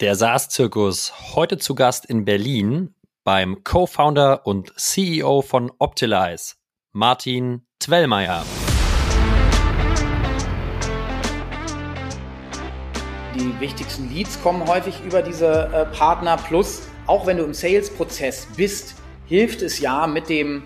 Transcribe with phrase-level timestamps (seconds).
[0.00, 6.56] Der SaaS-Zirkus heute zu Gast in Berlin beim Co-Founder und CEO von Optilize,
[6.90, 8.42] Martin Twellmeier.
[13.36, 16.38] Die wichtigsten Leads kommen häufig über diese äh, Partner.
[16.38, 20.64] Plus, auch wenn du im Sales-Prozess bist, hilft es ja mit dem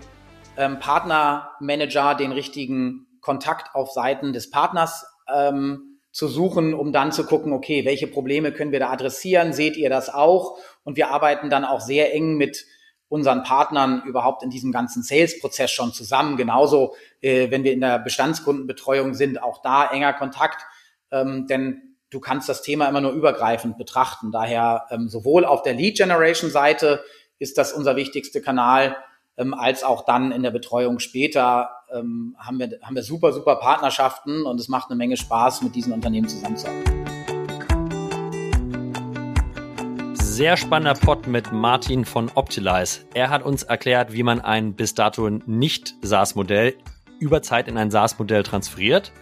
[0.56, 7.24] ähm, Partnermanager den richtigen Kontakt auf Seiten des Partners ähm, zu suchen, um dann zu
[7.24, 9.52] gucken, okay, welche Probleme können wir da adressieren?
[9.52, 10.58] Seht ihr das auch?
[10.82, 12.66] Und wir arbeiten dann auch sehr eng mit
[13.06, 16.36] unseren Partnern überhaupt in diesem ganzen Sales-Prozess schon zusammen.
[16.36, 20.66] Genauso, äh, wenn wir in der Bestandskundenbetreuung sind, auch da enger Kontakt,
[21.12, 24.32] ähm, denn du kannst das Thema immer nur übergreifend betrachten.
[24.32, 27.00] Daher ähm, sowohl auf der Lead-Generation-Seite
[27.38, 28.96] ist das unser wichtigster Kanal,
[29.36, 33.56] ähm, als auch dann in der Betreuung später ähm, haben, wir, haben wir super, super
[33.56, 37.04] Partnerschaften und es macht eine Menge Spaß, mit diesen Unternehmen zusammenzuarbeiten.
[40.14, 43.00] Sehr spannender Pod mit Martin von Optilize.
[43.14, 46.74] Er hat uns erklärt, wie man ein bis dato nicht SaaS-Modell
[47.18, 49.12] über Zeit in ein SaaS-Modell transferiert.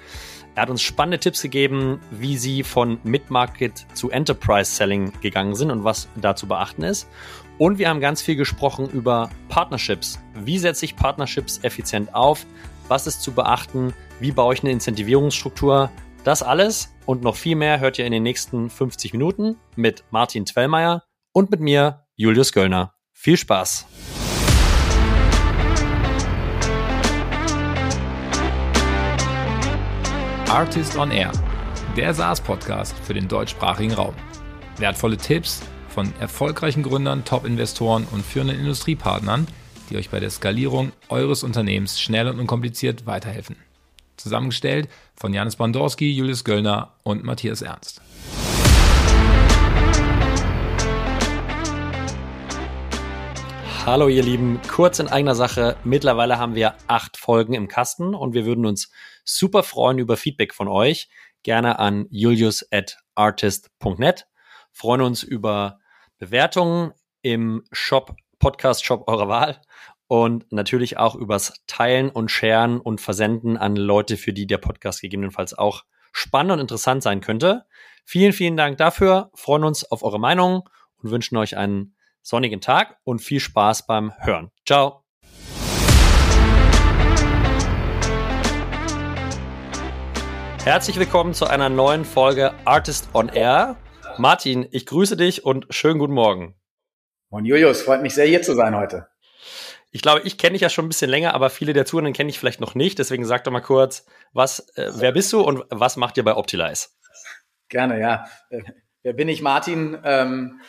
[0.54, 5.84] Er hat uns spannende Tipps gegeben, wie sie von Mid-Market zu Enterprise-Selling gegangen sind und
[5.84, 7.08] was da zu beachten ist.
[7.58, 10.18] Und wir haben ganz viel gesprochen über Partnerships.
[10.34, 12.44] Wie setze ich Partnerships effizient auf?
[12.88, 13.94] Was ist zu beachten?
[14.20, 15.90] Wie baue ich eine Incentivierungsstruktur?
[16.22, 20.44] Das alles und noch viel mehr hört ihr in den nächsten 50 Minuten mit Martin
[20.44, 22.92] Twellmeier und mit mir, Julius Göllner.
[23.12, 23.86] Viel Spaß!
[30.50, 31.32] Artist on Air,
[31.96, 34.14] der SaaS-Podcast für den deutschsprachigen Raum.
[34.78, 35.62] Wertvolle Tipps,
[35.96, 39.46] von erfolgreichen Gründern, Top-Investoren und führenden Industriepartnern,
[39.88, 43.56] die euch bei der Skalierung eures Unternehmens schnell und unkompliziert weiterhelfen.
[44.18, 48.02] Zusammengestellt von Janis Bandorski, Julius Göllner und Matthias Ernst.
[53.86, 55.78] Hallo ihr Lieben, kurz in eigener Sache.
[55.82, 58.90] Mittlerweile haben wir acht Folgen im Kasten und wir würden uns
[59.24, 61.08] super freuen über Feedback von euch.
[61.42, 64.26] Gerne an julius at artist.net.
[64.72, 65.78] Freuen uns über
[66.18, 69.60] Bewertungen im Shop, Podcast-Shop eurer Wahl
[70.08, 75.02] und natürlich auch übers Teilen und Sharen und Versenden an Leute, für die der Podcast
[75.02, 77.66] gegebenenfalls auch spannend und interessant sein könnte.
[78.04, 80.68] Vielen, vielen Dank dafür, freuen uns auf eure Meinung
[81.02, 84.50] und wünschen euch einen sonnigen Tag und viel Spaß beim Hören.
[84.64, 85.02] Ciao.
[90.64, 93.76] Herzlich willkommen zu einer neuen Folge Artist on Air.
[94.18, 96.54] Martin, ich grüße dich und schönen guten Morgen.
[97.30, 99.08] Moin Julius, freut mich sehr hier zu sein heute.
[99.90, 102.30] Ich glaube, ich kenne dich ja schon ein bisschen länger, aber viele der Zuhörenden kenne
[102.30, 102.98] ich vielleicht noch nicht.
[102.98, 106.34] Deswegen sag doch mal kurz, was, äh, wer bist du und was macht ihr bei
[106.34, 106.88] Optilize?
[107.68, 108.26] Gerne, ja.
[108.50, 108.62] Äh,
[109.02, 109.98] wer bin ich, Martin?
[110.04, 110.60] Ähm,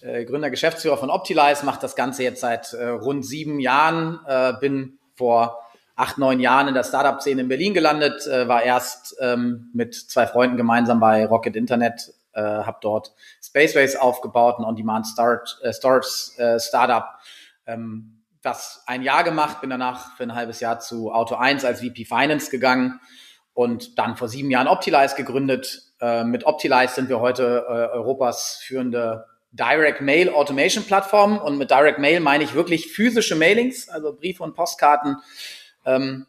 [0.00, 4.52] äh, Gründer, Geschäftsführer von Optilize, macht das Ganze jetzt seit äh, rund sieben Jahren, äh,
[4.60, 5.58] bin vor
[5.96, 10.26] acht, neun Jahren in der Startup-Szene in Berlin gelandet, äh, war erst ähm, mit zwei
[10.26, 16.60] Freunden gemeinsam bei Rocket Internet äh, habe dort Spaceways aufgebaut, ein On-Demand Start, äh, äh,
[16.60, 17.06] Startup.
[17.66, 21.80] Ähm, das ein Jahr gemacht, bin danach für ein halbes Jahr zu Auto 1 als
[21.80, 23.00] VP Finance gegangen
[23.54, 25.94] und dann vor sieben Jahren Optilize gegründet.
[26.00, 31.70] Äh, mit Optilize sind wir heute äh, Europas führende Direct Mail Automation Plattform und mit
[31.70, 35.16] Direct Mail meine ich wirklich physische Mailings, also Briefe und Postkarten.
[35.86, 36.26] Ähm,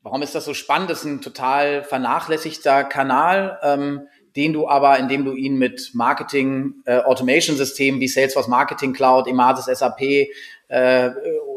[0.00, 0.90] warum ist das so spannend?
[0.90, 3.60] Das ist ein total vernachlässigter Kanal.
[3.62, 9.26] Ähm, den du aber, indem du ihn mit Marketing, äh, Automation-Systemen wie Salesforce Marketing Cloud,
[9.26, 10.28] Emasis SAP,
[10.68, 11.10] äh,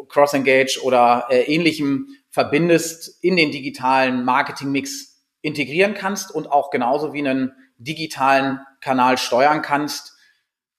[0.08, 7.20] CrossEngage oder äh, ähnlichem verbindest, in den digitalen Marketing-Mix integrieren kannst und auch genauso wie
[7.20, 10.18] einen digitalen Kanal steuern kannst.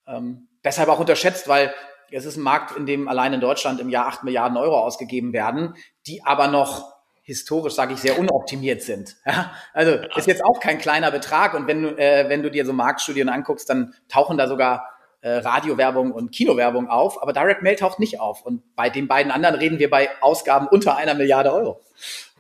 [0.07, 1.73] Ähm, deshalb auch unterschätzt, weil
[2.11, 5.33] es ist ein Markt, in dem allein in Deutschland im Jahr acht Milliarden Euro ausgegeben
[5.33, 5.75] werden,
[6.07, 6.96] die aber noch
[7.27, 9.17] historisch, sage ich, sehr unoptimiert sind.
[9.27, 9.53] Ja?
[9.75, 11.55] Also ist jetzt auch kein kleiner Betrag.
[11.55, 14.89] Und wenn du, äh, wenn du dir so Marktstudien anguckst, dann tauchen da sogar
[15.23, 18.43] äh, Radiowerbung und Kinowerbung auf, aber Direct Mail taucht nicht auf.
[18.43, 21.81] Und bei den beiden anderen reden wir bei Ausgaben unter einer Milliarde Euro.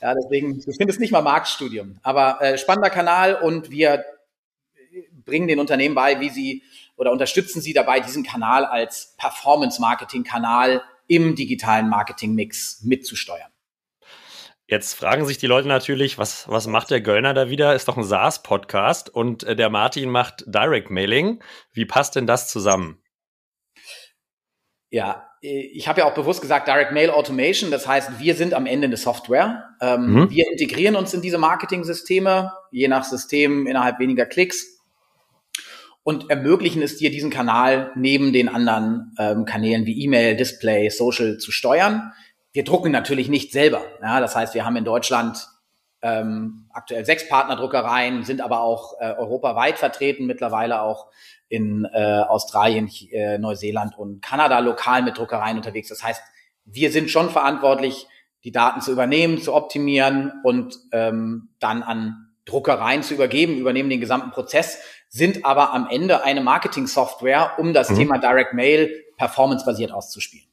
[0.00, 1.98] Ja, deswegen, du findest nicht mal Marktstudium.
[2.04, 4.04] Aber äh, spannender Kanal und wir
[5.24, 6.62] bringen den Unternehmen bei, wie sie
[6.96, 13.50] oder unterstützen sie dabei, diesen Kanal als Performance-Marketing-Kanal im digitalen Marketing-Mix mitzusteuern.
[14.68, 17.74] Jetzt fragen sich die Leute natürlich, was, was macht der Göllner da wieder?
[17.76, 21.40] Ist doch ein SaaS-Podcast und äh, der Martin macht Direct Mailing.
[21.72, 23.00] Wie passt denn das zusammen?
[24.90, 27.70] Ja, ich habe ja auch bewusst gesagt Direct Mail Automation.
[27.70, 29.68] Das heißt, wir sind am Ende eine Software.
[29.80, 30.30] Ähm, mhm.
[30.30, 34.80] Wir integrieren uns in diese Marketing-Systeme, je nach System innerhalb weniger Klicks.
[36.02, 41.38] und ermöglichen es dir, diesen Kanal neben den anderen ähm, Kanälen wie E-Mail, Display, Social
[41.38, 42.12] zu steuern.
[42.56, 43.84] Wir drucken natürlich nicht selber.
[44.00, 45.46] Ja, das heißt, wir haben in Deutschland
[46.00, 51.08] ähm, aktuell sechs Partnerdruckereien, sind aber auch äh, europaweit vertreten, mittlerweile auch
[51.50, 55.90] in äh, Australien, äh, Neuseeland und Kanada lokal mit Druckereien unterwegs.
[55.90, 56.22] Das heißt,
[56.64, 58.06] wir sind schon verantwortlich,
[58.42, 64.00] die Daten zu übernehmen, zu optimieren und ähm, dann an Druckereien zu übergeben, übernehmen den
[64.00, 64.80] gesamten Prozess,
[65.10, 67.96] sind aber am Ende eine Marketing-Software, um das mhm.
[67.96, 70.46] Thema Direct Mail performancebasiert auszuspielen.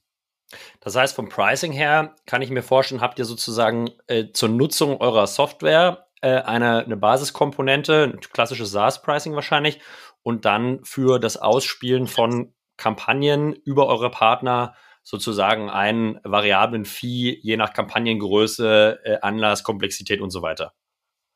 [0.80, 5.00] Das heißt, vom Pricing her kann ich mir vorstellen, habt ihr sozusagen äh, zur Nutzung
[5.00, 9.80] eurer Software äh, eine, eine Basiskomponente, ein klassisches SaaS-Pricing wahrscheinlich,
[10.24, 17.58] und dann für das Ausspielen von Kampagnen über eure Partner sozusagen einen variablen Fee je
[17.58, 20.74] nach Kampagnengröße, äh, Anlass, Komplexität und so weiter.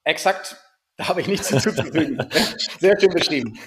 [0.06, 0.56] Exakt.
[0.98, 2.28] Da habe ich nichts hinzuzufügen.
[2.80, 3.60] Sehr schön beschrieben.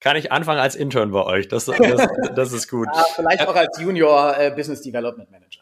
[0.00, 1.46] Kann ich anfangen als Intern bei euch?
[1.46, 2.88] Das, das, das ist gut.
[2.92, 5.60] Ja, vielleicht auch als Junior äh, Business Development Manager.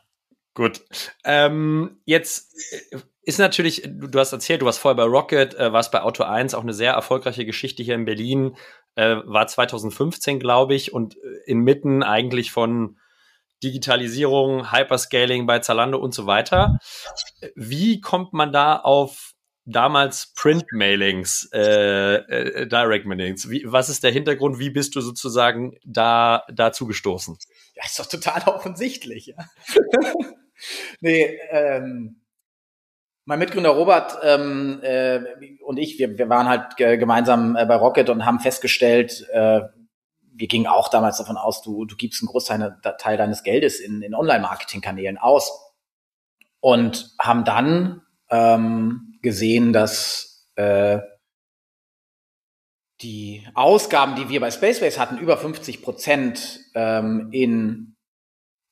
[0.54, 0.82] Gut.
[1.24, 2.54] Ähm, jetzt
[2.92, 6.02] äh, ist natürlich, du, du, hast erzählt, du warst vorher bei Rocket, äh, warst bei
[6.02, 8.56] Auto 1, auch eine sehr erfolgreiche Geschichte hier in Berlin,
[8.94, 12.98] äh, war 2015, glaube ich, und äh, inmitten eigentlich von
[13.62, 16.78] Digitalisierung, Hyperscaling bei Zalando und so weiter.
[17.54, 19.31] Wie kommt man da auf
[19.64, 23.48] damals Print-Mailings, äh, äh, Direct-Mailings.
[23.64, 24.58] Was ist der Hintergrund?
[24.58, 27.36] Wie bist du sozusagen da dazu gestoßen?
[27.74, 29.26] Ja, ist doch total offensichtlich.
[29.26, 29.36] Ja.
[31.00, 32.22] nee, ähm,
[33.24, 35.20] mein Mitgründer Robert ähm, äh,
[35.64, 39.60] und ich, wir, wir waren halt gemeinsam äh, bei Rocket und haben festgestellt, äh,
[40.34, 44.02] wir gingen auch damals davon aus, du, du gibst einen Großteil Teil deines Geldes in,
[44.02, 45.72] in Online-Marketing-Kanälen aus
[46.60, 50.98] und haben dann ähm, gesehen, dass äh,
[53.00, 57.96] die Ausgaben, die wir bei Spaceways hatten, über 50 Prozent ähm, in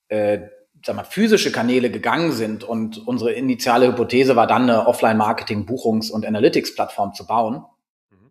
[0.09, 0.49] äh,
[0.85, 6.11] sag mal, physische Kanäle gegangen sind und unsere initiale Hypothese war dann eine Offline-Marketing, Buchungs-
[6.11, 7.65] und Analytics-Plattform zu bauen.
[8.11, 8.31] Mhm.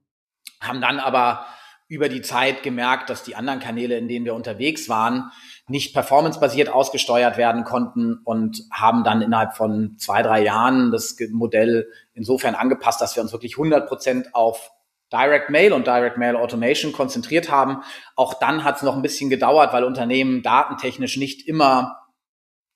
[0.61, 1.45] Haben dann aber
[1.87, 5.31] über die Zeit gemerkt, dass die anderen Kanäle, in denen wir unterwegs waren,
[5.69, 11.87] nicht performancebasiert ausgesteuert werden konnten und haben dann innerhalb von zwei, drei Jahren das Modell
[12.13, 14.71] insofern angepasst, dass wir uns wirklich 100 Prozent auf
[15.11, 17.81] Direct Mail und Direct Mail Automation konzentriert haben.
[18.15, 21.99] Auch dann hat es noch ein bisschen gedauert, weil Unternehmen datentechnisch nicht immer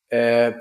[0.10, 0.54] äh,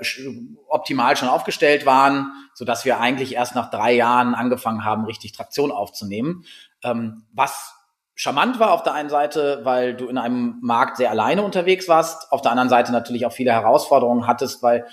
[0.67, 5.31] optimal schon aufgestellt waren, so dass wir eigentlich erst nach drei Jahren angefangen haben, richtig
[5.31, 6.45] Traktion aufzunehmen.
[6.83, 7.75] Ähm, was
[8.15, 12.31] charmant war auf der einen Seite, weil du in einem Markt sehr alleine unterwegs warst,
[12.31, 14.85] auf der anderen Seite natürlich auch viele Herausforderungen hattest, weil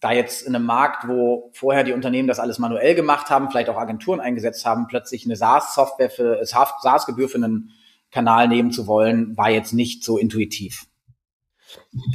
[0.00, 3.68] da jetzt in einem Markt, wo vorher die Unternehmen das alles manuell gemacht haben, vielleicht
[3.68, 7.70] auch Agenturen eingesetzt haben, plötzlich eine SaaS-Software für SaaS-Gebühr für einen
[8.10, 10.86] Kanal nehmen zu wollen, war jetzt nicht so intuitiv.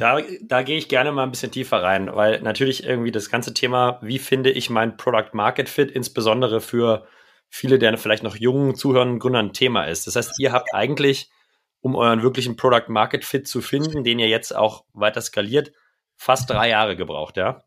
[0.00, 3.54] Da, da gehe ich gerne mal ein bisschen tiefer rein, weil natürlich irgendwie das ganze
[3.54, 7.06] Thema, wie finde ich mein Product Market Fit, insbesondere für
[7.54, 10.08] viele der vielleicht noch jungen zuhörenden Gründer ein Thema ist.
[10.08, 11.30] Das heißt, ihr habt eigentlich,
[11.80, 15.70] um euren wirklichen Product Market Fit zu finden, den ihr jetzt auch weiter skaliert,
[16.16, 17.62] fast drei Jahre gebraucht, ja?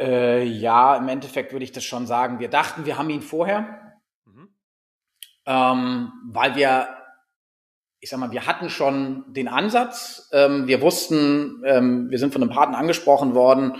[0.00, 2.40] Äh, ja, im Endeffekt würde ich das schon sagen.
[2.40, 4.48] Wir dachten, wir haben ihn vorher, mhm.
[5.46, 6.88] ähm, weil wir,
[8.00, 10.28] ich sag mal, wir hatten schon den Ansatz.
[10.32, 13.76] Ähm, wir wussten, ähm, wir sind von einem Partner angesprochen worden,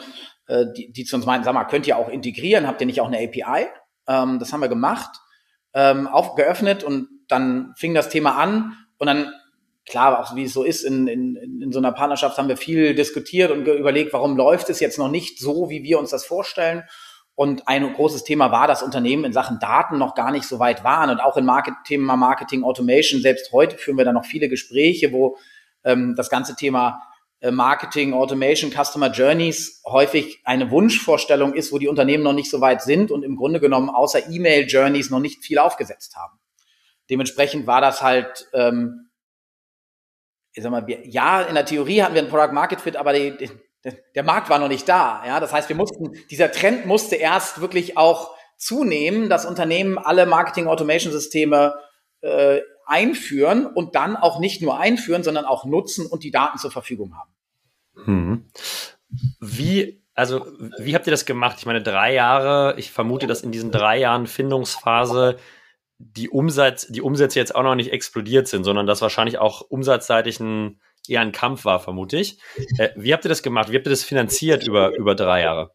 [0.51, 2.67] äh, die, die zu uns meinten, sag mal, könnt ihr auch integrieren?
[2.67, 3.67] Habt ihr nicht auch eine API?
[4.09, 5.11] Ähm, das haben wir gemacht,
[5.75, 9.33] ähm, aufgeöffnet und dann fing das Thema an und dann
[9.87, 12.95] klar, auch wie es so ist, in, in, in so einer Partnerschaft haben wir viel
[12.95, 16.85] diskutiert und überlegt, warum läuft es jetzt noch nicht so, wie wir uns das vorstellen.
[17.35, 20.85] Und ein großes Thema war, dass Unternehmen in Sachen Daten noch gar nicht so weit
[20.85, 23.21] waren und auch im Market Thema Marketing Automation.
[23.21, 25.39] Selbst heute führen wir da noch viele Gespräche, wo
[25.85, 27.01] ähm, das ganze Thema
[27.51, 32.83] Marketing, Automation, Customer Journeys häufig eine Wunschvorstellung ist, wo die Unternehmen noch nicht so weit
[32.83, 36.39] sind und im Grunde genommen außer E-Mail Journeys noch nicht viel aufgesetzt haben.
[37.09, 39.11] Dementsprechend war das halt, ähm,
[40.53, 43.37] ich sag mal, ja, in der Theorie hatten wir ein Product Market Fit, aber die,
[43.39, 43.51] die,
[44.15, 45.23] der Markt war noch nicht da.
[45.27, 50.27] Ja, das heißt, wir mussten, dieser Trend musste erst wirklich auch zunehmen, dass Unternehmen alle
[50.27, 51.75] Marketing Automation Systeme
[52.21, 56.71] äh, einführen und dann auch nicht nur einführen, sondern auch nutzen und die Daten zur
[56.71, 57.31] Verfügung haben.
[58.05, 58.45] Hm.
[59.41, 60.47] Wie, also,
[60.79, 61.57] wie habt ihr das gemacht?
[61.59, 65.37] Ich meine, drei Jahre, ich vermute, dass in diesen drei Jahren Findungsphase
[65.99, 70.41] die, Umsatz, die Umsätze jetzt auch noch nicht explodiert sind, sondern dass wahrscheinlich auch umsatzseitig
[70.41, 72.39] ein, eher ein Kampf war, vermute ich.
[72.79, 73.71] Äh, wie habt ihr das gemacht?
[73.71, 75.73] Wie habt ihr das finanziert über, über drei Jahre?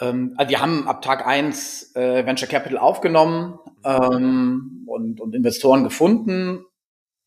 [0.00, 5.84] Ähm, also wir haben ab Tag eins äh, Venture Capital aufgenommen ähm, und, und Investoren
[5.84, 6.64] gefunden,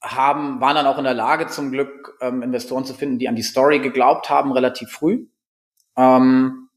[0.02, 3.36] haben, waren dann auch in der Lage, zum Glück ähm, Investoren zu finden, die an
[3.36, 5.28] die Story geglaubt haben, relativ früh.
[5.96, 6.70] Ähm,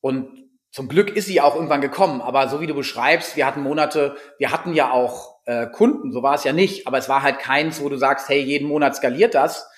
[0.00, 0.28] und
[0.70, 4.16] zum Glück ist sie auch irgendwann gekommen, aber so wie du beschreibst, wir hatten Monate,
[4.38, 7.38] wir hatten ja auch äh, Kunden, so war es ja nicht, aber es war halt
[7.38, 9.68] keins, wo du sagst, hey, jeden Monat skaliert das.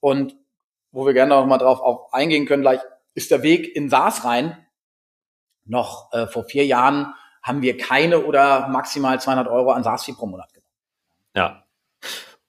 [0.00, 0.34] Und
[0.92, 2.80] wo wir gerne noch mal drauf auf eingehen können, gleich
[3.14, 4.56] ist der Weg in SaaS rein.
[5.70, 10.26] Noch äh, vor vier Jahren haben wir keine oder maximal 200 Euro an SaaS-Fee pro
[10.26, 10.70] Monat genommen.
[11.34, 11.64] Ja.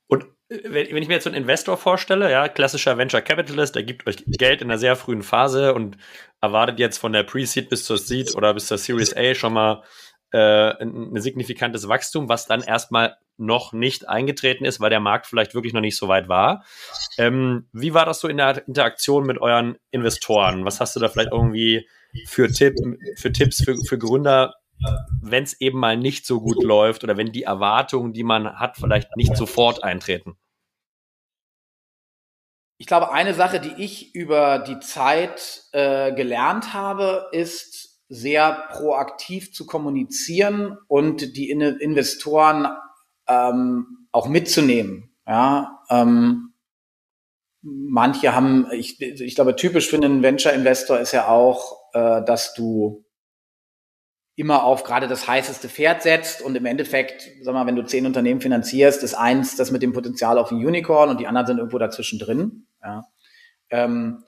[0.08, 3.84] Und äh, wenn ich mir jetzt so einen Investor vorstelle, ja, klassischer Venture Capitalist, der
[3.84, 5.98] gibt euch Geld in einer sehr frühen Phase und
[6.42, 9.84] erwartet jetzt von der Pre-Seed bis zur Seed oder bis zur Series A schon mal
[10.32, 15.28] äh, ein, ein signifikantes Wachstum, was dann erstmal noch nicht eingetreten ist, weil der Markt
[15.28, 16.63] vielleicht wirklich noch nicht so weit war.
[17.20, 20.66] Ähm, wie war das so in der Interaktion mit euren Investoren?
[20.66, 21.88] Was hast du da vielleicht irgendwie
[22.27, 22.75] für, Tipp,
[23.15, 24.56] für Tipps für, für Gründer,
[25.22, 28.77] wenn es eben mal nicht so gut läuft oder wenn die Erwartungen, die man hat,
[28.77, 30.38] vielleicht nicht sofort eintreten?
[32.77, 39.53] Ich glaube, eine Sache, die ich über die Zeit äh, gelernt habe, ist, sehr proaktiv
[39.53, 42.68] zu kommunizieren und die In Investoren
[43.25, 45.15] ähm, auch mitzunehmen.
[45.25, 46.53] Ja, ähm,
[47.62, 53.05] manche haben, ich, ich glaube, typisch für einen Venture-Investor ist ja auch, äh, dass du
[54.36, 58.05] immer auf gerade das heißeste Pferd setzt und im Endeffekt, sag mal, wenn du zehn
[58.05, 61.57] Unternehmen finanzierst, ist eins das mit dem Potenzial auf ein Unicorn und die anderen sind
[61.57, 62.65] irgendwo dazwischen drin.
[62.83, 63.05] Ja.
[63.69, 64.24] Ähm,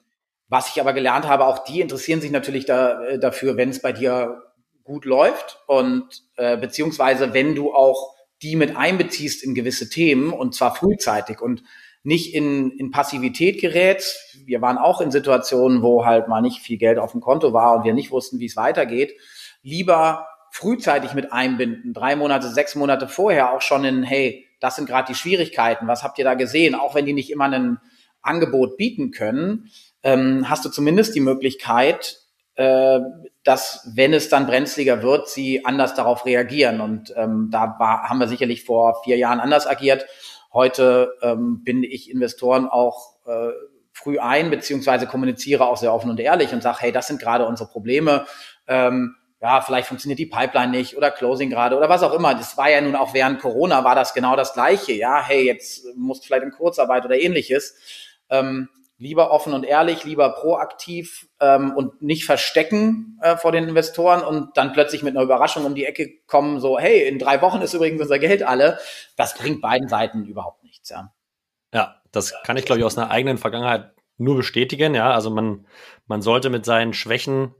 [0.48, 3.80] was ich aber gelernt habe, auch die interessieren sich natürlich da, äh, dafür, wenn es
[3.80, 4.42] bei dir
[4.84, 10.54] gut läuft und äh, beziehungsweise wenn du auch die mit einbeziehst in gewisse Themen und
[10.54, 11.62] zwar frühzeitig und
[12.04, 14.38] nicht in, in Passivität gerätst.
[14.44, 17.76] Wir waren auch in Situationen, wo halt mal nicht viel Geld auf dem Konto war
[17.76, 19.14] und wir nicht wussten, wie es weitergeht.
[19.62, 24.86] Lieber frühzeitig mit einbinden, drei Monate, sechs Monate vorher auch schon in, hey, das sind
[24.86, 26.74] gerade die Schwierigkeiten, was habt ihr da gesehen?
[26.74, 27.80] Auch wenn die nicht immer ein
[28.22, 29.70] Angebot bieten können,
[30.02, 32.18] ähm, hast du zumindest die Möglichkeit,
[32.54, 33.00] äh,
[33.42, 36.80] dass, wenn es dann brenzliger wird, sie anders darauf reagieren.
[36.80, 40.06] Und ähm, da war, haben wir sicherlich vor vier Jahren anders agiert.
[40.54, 43.50] Heute ähm, bin ich Investoren auch äh,
[43.92, 47.44] früh ein, beziehungsweise kommuniziere auch sehr offen und ehrlich und sage, hey, das sind gerade
[47.46, 48.26] unsere Probleme.
[48.66, 52.34] Ähm, ja, vielleicht funktioniert die Pipeline nicht oder Closing gerade oder was auch immer.
[52.34, 54.92] Das war ja nun auch während Corona war das genau das Gleiche.
[54.92, 57.76] Ja, hey, jetzt musst du vielleicht in Kurzarbeit oder ähnliches.
[58.30, 64.22] Ähm, lieber offen und ehrlich, lieber proaktiv ähm, und nicht verstecken äh, vor den Investoren
[64.22, 67.60] und dann plötzlich mit einer Überraschung um die Ecke kommen, so, hey, in drei Wochen
[67.60, 68.78] ist übrigens unser Geld alle.
[69.16, 71.12] Das bringt beiden Seiten überhaupt nichts, ja.
[71.72, 75.10] Ja, das kann ich, glaube ich, aus einer eigenen Vergangenheit nur bestätigen, ja.
[75.10, 75.66] Also man,
[76.06, 77.54] man sollte mit seinen Schwächen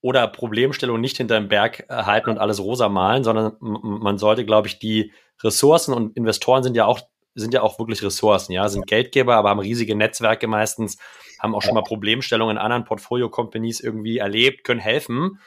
[0.00, 4.78] oder Problemstellungen nicht hinterm Berg halten und alles rosa malen, sondern man sollte, glaube ich,
[4.78, 7.00] die Ressourcen und Investoren sind ja auch
[7.38, 10.98] sind ja auch wirklich Ressourcen, ja, sind Geldgeber, aber haben riesige Netzwerke meistens,
[11.38, 15.38] haben auch schon mal Problemstellungen in anderen Portfolio-Companies irgendwie erlebt, können helfen.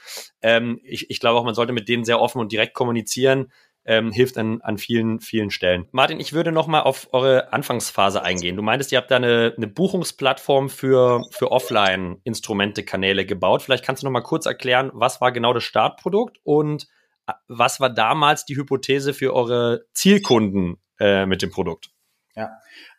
[0.42, 3.52] Ähm, ich, ich glaube auch, man sollte mit denen sehr offen und direkt kommunizieren.
[3.84, 5.88] Ähm, hilft an, an vielen, vielen Stellen.
[5.92, 8.56] Martin, ich würde noch mal auf eure Anfangsphase eingehen.
[8.56, 13.64] Du meintest, ihr habt da eine, eine Buchungsplattform für, für Offline-Instrumente-Kanäle gebaut.
[13.64, 16.88] Vielleicht kannst du noch mal kurz erklären, was war genau das Startprodukt und
[17.26, 21.90] äh, was war damals die Hypothese für eure Zielkunden äh, mit dem Produkt?
[22.36, 22.52] Ja,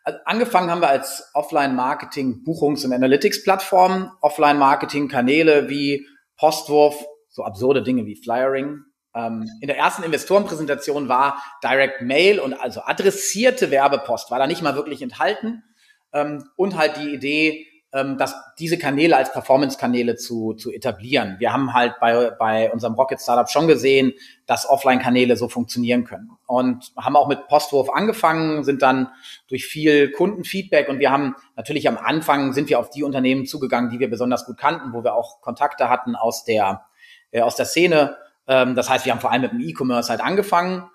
[0.03, 6.05] also angefangen haben wir als Offline-Marketing, Buchungs- und Analytics-Plattform, Offline-Marketing-Kanäle wie
[6.37, 8.81] Postwurf, so absurde Dinge wie Flyering.
[9.15, 14.61] Ähm, in der ersten Investorenpräsentation war Direct Mail und also adressierte Werbepost war da nicht
[14.61, 15.63] mal wirklich enthalten.
[16.11, 21.35] Ähm, und halt die Idee, ähm, dass diese Kanäle als Performance-Kanäle zu, zu etablieren.
[21.37, 24.13] Wir haben halt bei, bei unserem Rocket Startup schon gesehen,
[24.47, 26.31] dass Offline-Kanäle so funktionieren können.
[26.47, 29.09] Und haben auch mit Postwurf angefangen, sind dann
[29.47, 33.91] durch viel Kundenfeedback und wir haben natürlich am Anfang sind wir auf die Unternehmen zugegangen,
[33.91, 36.85] die wir besonders gut kannten, wo wir auch Kontakte hatten aus der,
[37.29, 38.17] äh, aus der Szene.
[38.47, 40.89] Ähm, das heißt, wir haben vor allem mit dem E-Commerce halt angefangen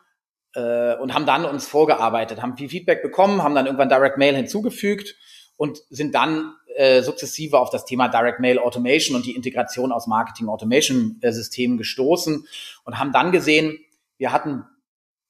[0.54, 4.34] äh, und haben dann uns vorgearbeitet, haben viel Feedback bekommen, haben dann irgendwann Direct Mail
[4.34, 5.14] hinzugefügt
[5.56, 10.06] und sind dann äh, sukzessive auf das Thema Direct Mail Automation und die Integration aus
[10.06, 12.46] Marketing Automation äh, Systemen gestoßen
[12.84, 13.78] und haben dann gesehen,
[14.16, 14.64] wir hatten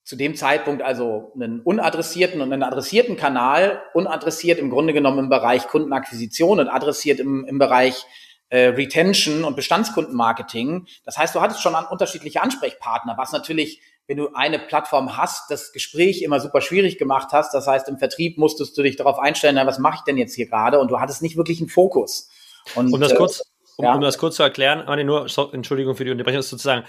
[0.04, 5.28] zu dem Zeitpunkt also einen unadressierten und einen adressierten Kanal, unadressiert im Grunde genommen im
[5.30, 8.04] Bereich Kundenakquisition und adressiert im, im Bereich
[8.50, 10.86] äh, Retention und Bestandskundenmarketing.
[11.04, 15.50] Das heißt, du hattest schon an unterschiedliche Ansprechpartner, was natürlich wenn du eine Plattform hast,
[15.50, 17.52] das Gespräch immer super schwierig gemacht hast.
[17.52, 20.34] Das heißt, im Vertrieb musstest du dich darauf einstellen, na, was mache ich denn jetzt
[20.34, 20.80] hier gerade?
[20.80, 22.30] Und du hattest nicht wirklich einen Fokus.
[22.74, 23.42] Und, um das äh, kurz,
[23.76, 23.94] um, ja.
[23.94, 26.84] um das kurz zu erklären, nur, so, Entschuldigung für die Unterbrechung, sozusagen,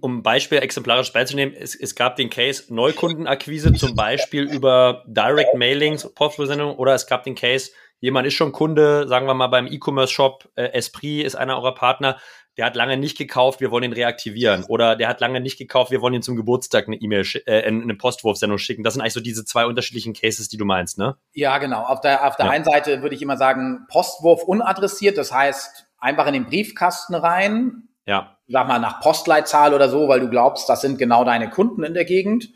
[0.00, 5.54] um ein Beispiel exemplarisch beizunehmen, es, es gab den Case Neukundenakquise zum Beispiel über Direct
[5.54, 9.68] Mailings, Postversendung oder es gab den Case, jemand ist schon Kunde, sagen wir mal beim
[9.68, 12.18] E-Commerce-Shop, äh, Esprit ist einer eurer Partner,
[12.56, 14.64] der hat lange nicht gekauft, wir wollen ihn reaktivieren.
[14.64, 17.94] Oder der hat lange nicht gekauft, wir wollen ihn zum Geburtstag eine E-Mail, äh, eine
[17.94, 18.82] Postwurfsendung schicken.
[18.82, 21.16] Das sind eigentlich so diese zwei unterschiedlichen Cases, die du meinst, ne?
[21.32, 21.82] Ja, genau.
[21.82, 22.52] Auf der, auf der ja.
[22.52, 27.88] einen Seite würde ich immer sagen, Postwurf unadressiert, das heißt einfach in den Briefkasten rein.
[28.06, 28.38] Ja.
[28.48, 31.94] Sag mal nach Postleitzahl oder so, weil du glaubst, das sind genau deine Kunden in
[31.94, 32.48] der Gegend.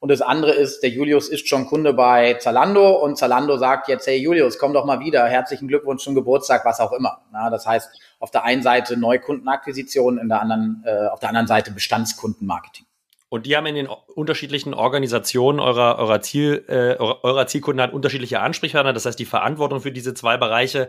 [0.00, 4.06] Und das andere ist, der Julius ist schon Kunde bei Zalando und Zalando sagt jetzt,
[4.06, 7.22] hey Julius, komm doch mal wieder, herzlichen Glückwunsch zum Geburtstag, was auch immer.
[7.32, 11.46] Na, das heißt, auf der einen Seite Neukundenakquisition, in der anderen, äh, auf der anderen
[11.46, 12.86] Seite Bestandskundenmarketing.
[13.30, 18.40] Und die haben in den unterschiedlichen Organisationen eurer, eurer, Ziel, äh, eurer Zielkunden halt unterschiedliche
[18.40, 18.94] Ansprechpartner.
[18.94, 20.88] Das heißt, die Verantwortung für diese zwei Bereiche,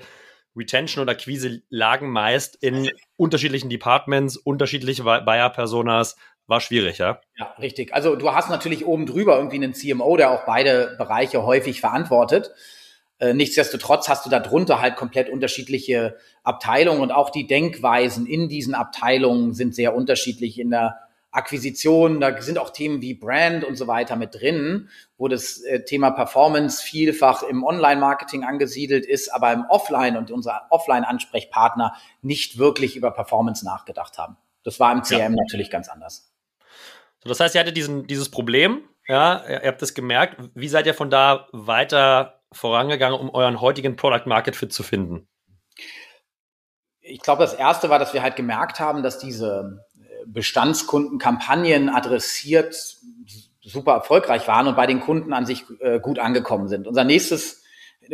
[0.55, 6.15] Retention und Akquise, lagen meist in unterschiedlichen Departments, unterschiedliche Buyer-Personas,
[6.47, 7.21] war schwierig, ja?
[7.37, 7.93] Ja, richtig.
[7.93, 12.51] Also du hast natürlich oben drüber irgendwie einen CMO, der auch beide Bereiche häufig verantwortet.
[13.19, 18.73] Äh, nichtsdestotrotz hast du darunter halt komplett unterschiedliche Abteilungen und auch die Denkweisen in diesen
[18.73, 20.99] Abteilungen sind sehr unterschiedlich in der
[21.31, 22.21] Akquisition.
[22.21, 26.11] Da sind auch Themen wie Brand und so weiter mit drin, wo das äh, Thema
[26.11, 33.11] Performance vielfach im Online-Marketing angesiedelt ist, aber im Offline und unsere Offline-Ansprechpartner nicht wirklich über
[33.11, 34.37] Performance nachgedacht haben.
[34.63, 35.41] Das war im CRM ja.
[35.43, 36.31] natürlich ganz anders.
[37.21, 40.37] So, das heißt, ihr hattet diesen, dieses Problem, ja, ihr habt es gemerkt.
[40.53, 45.27] Wie seid ihr von da weiter vorangegangen, um euren heutigen Product Market Fit zu finden?
[47.01, 52.75] Ich glaube, das erste war, dass wir halt gemerkt haben, dass diese äh, Bestandskundenkampagnen adressiert
[53.61, 56.87] super erfolgreich waren und bei den Kunden an sich äh, gut angekommen sind.
[56.87, 57.63] Unser nächstes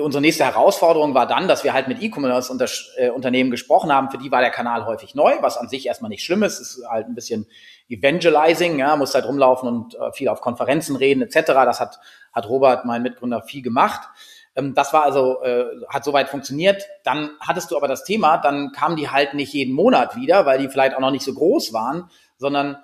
[0.01, 4.09] unsere nächste Herausforderung war dann, dass wir halt mit E-Commerce-Unternehmen gesprochen haben.
[4.09, 6.59] Für die war der Kanal häufig neu, was an sich erstmal nicht schlimm ist.
[6.59, 7.47] Es ist halt ein bisschen
[7.87, 11.47] Evangelizing, ja, muss halt rumlaufen und äh, viel auf Konferenzen reden etc.
[11.47, 11.99] Das hat,
[12.33, 14.09] hat Robert, mein Mitgründer, viel gemacht.
[14.55, 16.83] Ähm, das war also, äh, hat soweit funktioniert.
[17.03, 20.59] Dann hattest du aber das Thema, dann kamen die halt nicht jeden Monat wieder, weil
[20.59, 22.77] die vielleicht auch noch nicht so groß waren, sondern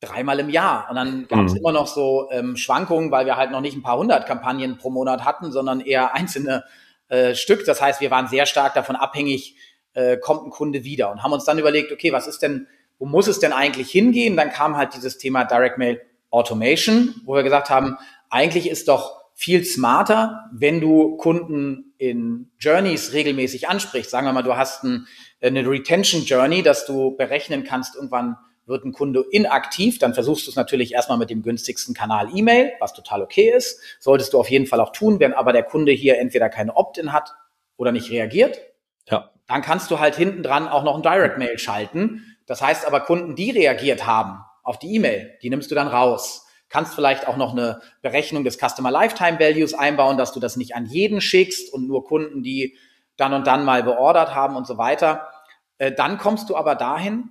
[0.00, 0.86] dreimal im Jahr.
[0.88, 1.58] Und dann gab es mhm.
[1.58, 4.90] immer noch so ähm, Schwankungen, weil wir halt noch nicht ein paar hundert Kampagnen pro
[4.90, 6.64] Monat hatten, sondern eher einzelne
[7.08, 7.64] äh, Stück.
[7.64, 9.56] Das heißt, wir waren sehr stark davon abhängig,
[9.94, 13.06] äh, kommt ein Kunde wieder und haben uns dann überlegt, okay, was ist denn, wo
[13.06, 14.36] muss es denn eigentlich hingehen?
[14.36, 17.96] Dann kam halt dieses Thema Direct Mail Automation, wo wir gesagt haben,
[18.28, 24.10] eigentlich ist doch viel smarter, wenn du Kunden in Journeys regelmäßig ansprichst.
[24.10, 25.06] Sagen wir mal, du hast ein,
[25.40, 30.50] eine Retention Journey, dass du berechnen kannst, irgendwann wird ein Kunde inaktiv, dann versuchst du
[30.50, 33.80] es natürlich erstmal mit dem günstigsten Kanal E-Mail, was total okay ist.
[33.98, 37.12] Solltest du auf jeden Fall auch tun, wenn aber der Kunde hier entweder keine Opt-in
[37.12, 37.34] hat
[37.76, 38.60] oder nicht reagiert.
[39.08, 39.30] Ja.
[39.46, 42.36] Dann kannst du halt hinten dran auch noch ein Direct Mail schalten.
[42.48, 46.46] Das heißt aber Kunden, die reagiert haben auf die E-Mail, die nimmst du dann raus.
[46.68, 50.74] Kannst vielleicht auch noch eine Berechnung des Customer Lifetime Values einbauen, dass du das nicht
[50.74, 52.76] an jeden schickst und nur Kunden, die
[53.16, 55.30] dann und dann mal beordert haben und so weiter.
[55.78, 57.30] Äh, dann kommst du aber dahin,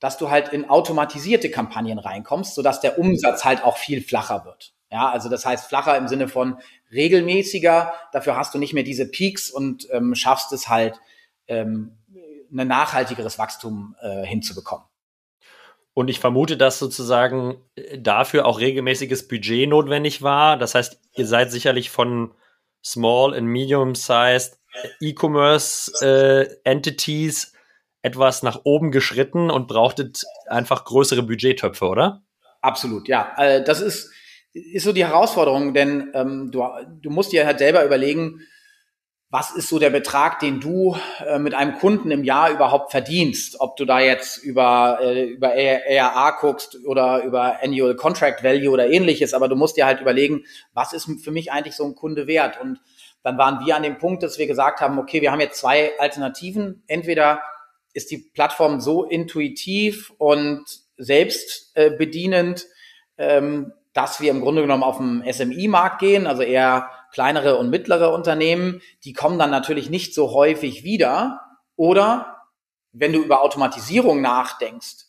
[0.00, 4.72] dass du halt in automatisierte Kampagnen reinkommst, sodass der Umsatz halt auch viel flacher wird.
[4.90, 6.58] Ja, also das heißt flacher im Sinne von
[6.92, 7.92] regelmäßiger.
[8.12, 10.98] Dafür hast du nicht mehr diese Peaks und ähm, schaffst es halt,
[11.46, 11.97] ähm,
[12.52, 14.86] ein nachhaltigeres Wachstum äh, hinzubekommen.
[15.94, 20.56] Und ich vermute, dass sozusagen äh, dafür auch regelmäßiges Budget notwendig war.
[20.56, 22.32] Das heißt, ihr seid sicherlich von
[22.84, 24.58] Small and Medium-Sized
[25.00, 27.52] E-Commerce äh, Entities
[28.02, 32.22] etwas nach oben geschritten und brauchtet einfach größere Budgettöpfe, oder?
[32.60, 33.34] Absolut, ja.
[33.36, 34.12] Äh, das ist,
[34.52, 36.64] ist so die Herausforderung, denn ähm, du,
[37.02, 38.40] du musst dir halt selber überlegen,
[39.30, 43.60] was ist so der Betrag, den du äh, mit einem Kunden im Jahr überhaupt verdienst?
[43.60, 48.88] Ob du da jetzt über, äh, über ARA guckst oder über Annual Contract Value oder
[48.88, 52.26] ähnliches, aber du musst dir halt überlegen, was ist für mich eigentlich so ein Kunde
[52.26, 52.58] wert?
[52.58, 52.80] Und
[53.22, 55.92] dann waren wir an dem Punkt, dass wir gesagt haben, okay, wir haben jetzt zwei
[55.98, 56.82] Alternativen.
[56.86, 57.42] Entweder
[57.92, 60.64] ist die Plattform so intuitiv und
[60.96, 62.66] selbstbedienend,
[63.18, 67.68] äh, ähm, dass wir im Grunde genommen auf den SMI-Markt gehen, also eher kleinere und
[67.68, 71.40] mittlere Unternehmen, die kommen dann natürlich nicht so häufig wieder.
[71.74, 72.44] Oder
[72.92, 75.06] wenn du über Automatisierung nachdenkst,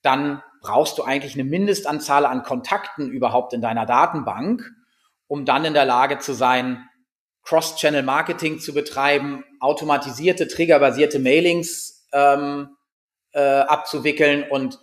[0.00, 4.62] dann brauchst du eigentlich eine Mindestanzahl an Kontakten überhaupt in deiner Datenbank,
[5.26, 6.88] um dann in der Lage zu sein,
[7.42, 12.70] Cross-Channel-Marketing zu betreiben, automatisierte, triggerbasierte Mailings ähm,
[13.32, 14.46] äh, abzuwickeln.
[14.50, 14.78] Und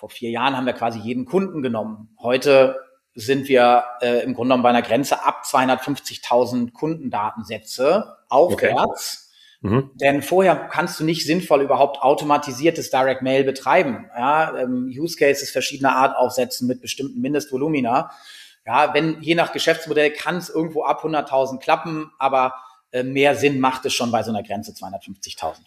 [0.00, 2.08] vor vier Jahren haben wir quasi jeden Kunden genommen.
[2.18, 2.80] Heute
[3.14, 9.30] sind wir äh, im Grunde genommen bei einer Grenze ab 250.000 Kundendatensätze aufwärts.
[9.60, 9.68] Okay.
[9.74, 9.90] Mhm.
[9.96, 14.08] Denn vorher kannst du nicht sinnvoll überhaupt automatisiertes Direct Mail betreiben.
[14.16, 18.10] Ja, ähm, Use Cases verschiedener Art aufsetzen mit bestimmten Mindestvolumina.
[18.64, 22.54] Ja, wenn je nach Geschäftsmodell kann es irgendwo ab 100.000 klappen, aber
[22.90, 25.58] äh, mehr Sinn macht es schon bei so einer Grenze 250.000.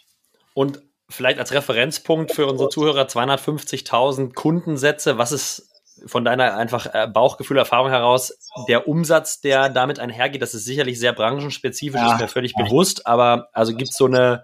[0.55, 0.81] Und
[1.13, 5.17] vielleicht als Referenzpunkt für unsere Zuhörer 250.000 Kundensätze.
[5.17, 5.69] Was ist
[6.05, 10.41] von deiner einfach äh, Bauchgefühl, Erfahrung heraus der Umsatz, der damit einhergeht?
[10.41, 13.07] Das ist sicherlich sehr branchenspezifisch, ja, ist mir völlig bewusst.
[13.07, 14.43] Aber also gibt es so eine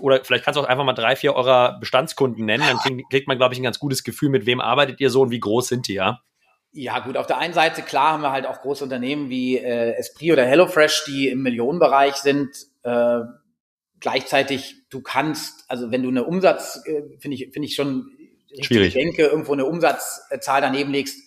[0.00, 3.38] oder vielleicht kannst du auch einfach mal drei, vier eurer Bestandskunden nennen, dann kriegt man,
[3.38, 5.86] glaube ich, ein ganz gutes Gefühl, mit wem arbeitet ihr so und wie groß sind
[5.86, 6.20] die, ja?
[6.72, 9.92] Ja, gut, auf der einen Seite, klar, haben wir halt auch große Unternehmen wie äh,
[9.92, 12.48] Esprit oder HelloFresh, die im Millionenbereich sind.
[12.84, 13.20] Äh,
[14.00, 18.10] gleichzeitig, du kannst, also wenn du eine Umsatz, äh, finde ich, finde ich schon
[18.60, 18.88] schwierig.
[18.88, 21.18] Ich denke, irgendwo eine Umsatzzahl daneben legst,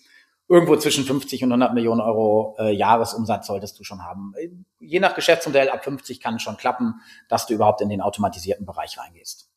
[0.48, 4.34] irgendwo zwischen 50 und 100 Millionen Euro äh, Jahresumsatz solltest du schon haben.
[4.78, 8.66] Je nach Geschäftsmodell ab 50 kann es schon klappen, dass du überhaupt in den automatisierten
[8.66, 9.48] Bereich reingehst.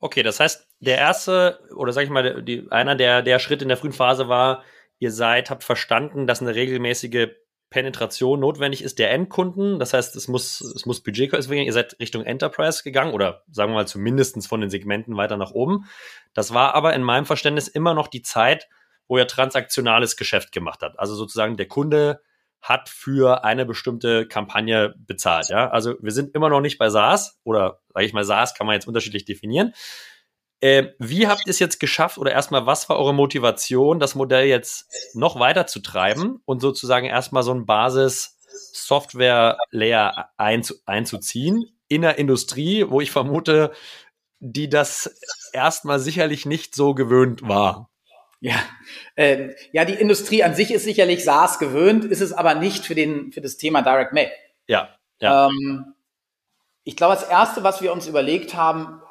[0.00, 3.68] Okay, das heißt, der erste oder sag ich mal, die, einer der, der Schritte in
[3.68, 4.62] der frühen Phase war,
[4.98, 7.28] ihr seid, habt verstanden, dass eine regelmäßige
[7.70, 9.78] Penetration notwendig ist der Endkunden.
[9.78, 13.72] Das heißt, es muss, es muss Budget deswegen Ihr seid Richtung Enterprise gegangen oder sagen
[13.72, 15.84] wir mal zumindestens von den Segmenten weiter nach oben.
[16.34, 18.68] Das war aber in meinem Verständnis immer noch die Zeit,
[19.06, 20.98] wo er transaktionales Geschäft gemacht hat.
[20.98, 22.20] Also sozusagen der Kunde
[22.60, 25.48] hat für eine bestimmte Kampagne bezahlt.
[25.48, 28.66] Ja, also wir sind immer noch nicht bei SaaS oder sage ich mal SaaS kann
[28.66, 29.74] man jetzt unterschiedlich definieren.
[30.60, 34.46] Äh, wie habt ihr es jetzt geschafft oder erstmal, was war eure Motivation, das Modell
[34.46, 42.18] jetzt noch weiter zu treiben und sozusagen erstmal so ein Basis-Software-Layer einzu einzuziehen in der
[42.18, 43.70] Industrie, wo ich vermute,
[44.40, 45.20] die das
[45.52, 47.88] erstmal sicherlich nicht so gewöhnt war?
[48.40, 48.54] Ja,
[49.16, 52.94] ähm, ja, die Industrie an sich ist sicherlich SaaS gewöhnt, ist es aber nicht für
[52.94, 54.30] den für das Thema Direct Mail.
[54.66, 55.48] Ja, ja.
[55.48, 55.94] Ähm,
[56.84, 59.02] ich glaube, das erste, was wir uns überlegt haben,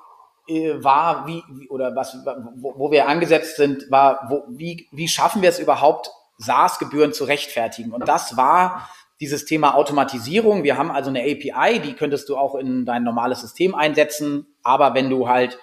[0.47, 2.17] war, wie, oder was,
[2.55, 7.23] wo, wo wir angesetzt sind, war, wo, wie, wie schaffen wir es überhaupt, SaaS-Gebühren zu
[7.23, 7.91] rechtfertigen?
[7.91, 10.63] Und das war dieses Thema Automatisierung.
[10.63, 14.45] Wir haben also eine API, die könntest du auch in dein normales System einsetzen.
[14.63, 15.57] Aber wenn du halt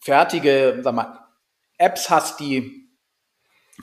[0.00, 1.20] fertige, sag mal,
[1.78, 2.88] Apps hast, die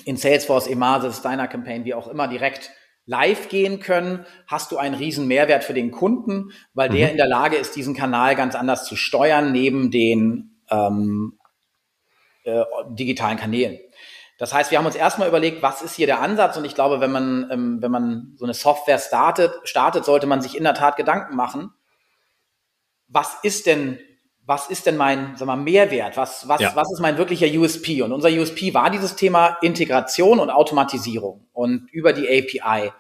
[0.06, 2.72] in Salesforce, Emasis, Deiner Campaign, wie auch immer direkt
[3.05, 6.93] live gehen können, hast du einen riesen Mehrwert für den Kunden, weil mhm.
[6.93, 11.39] der in der Lage ist, diesen Kanal ganz anders zu steuern, neben den ähm,
[12.43, 13.79] äh, digitalen Kanälen.
[14.37, 16.57] Das heißt, wir haben uns erstmal überlegt, was ist hier der Ansatz?
[16.57, 20.41] Und ich glaube, wenn man, ähm, wenn man so eine Software startet, startet, sollte man
[20.41, 21.71] sich in der Tat Gedanken machen.
[23.07, 23.99] Was ist denn,
[24.45, 26.17] was ist denn mein, sag mal, Mehrwert?
[26.17, 26.75] Was, was, ja.
[26.75, 28.01] was ist mein wirklicher USP?
[28.01, 32.91] Und unser USP war dieses Thema Integration und Automatisierung und über die API.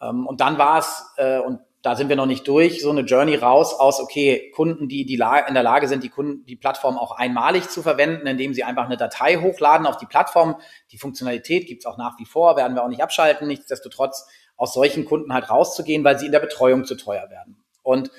[0.00, 3.02] Ähm, und dann war es, äh, und da sind wir noch nicht durch, so eine
[3.02, 6.98] Journey raus aus, okay, Kunden, die, die in der Lage sind, die Kunden, die Plattform
[6.98, 10.56] auch einmalig zu verwenden, indem sie einfach eine Datei hochladen auf die Plattform.
[10.90, 13.46] Die Funktionalität gibt's auch nach wie vor, werden wir auch nicht abschalten.
[13.46, 17.64] Nichtsdestotrotz aus solchen Kunden halt rauszugehen, weil sie in der Betreuung zu teuer werden.
[17.82, 18.10] Und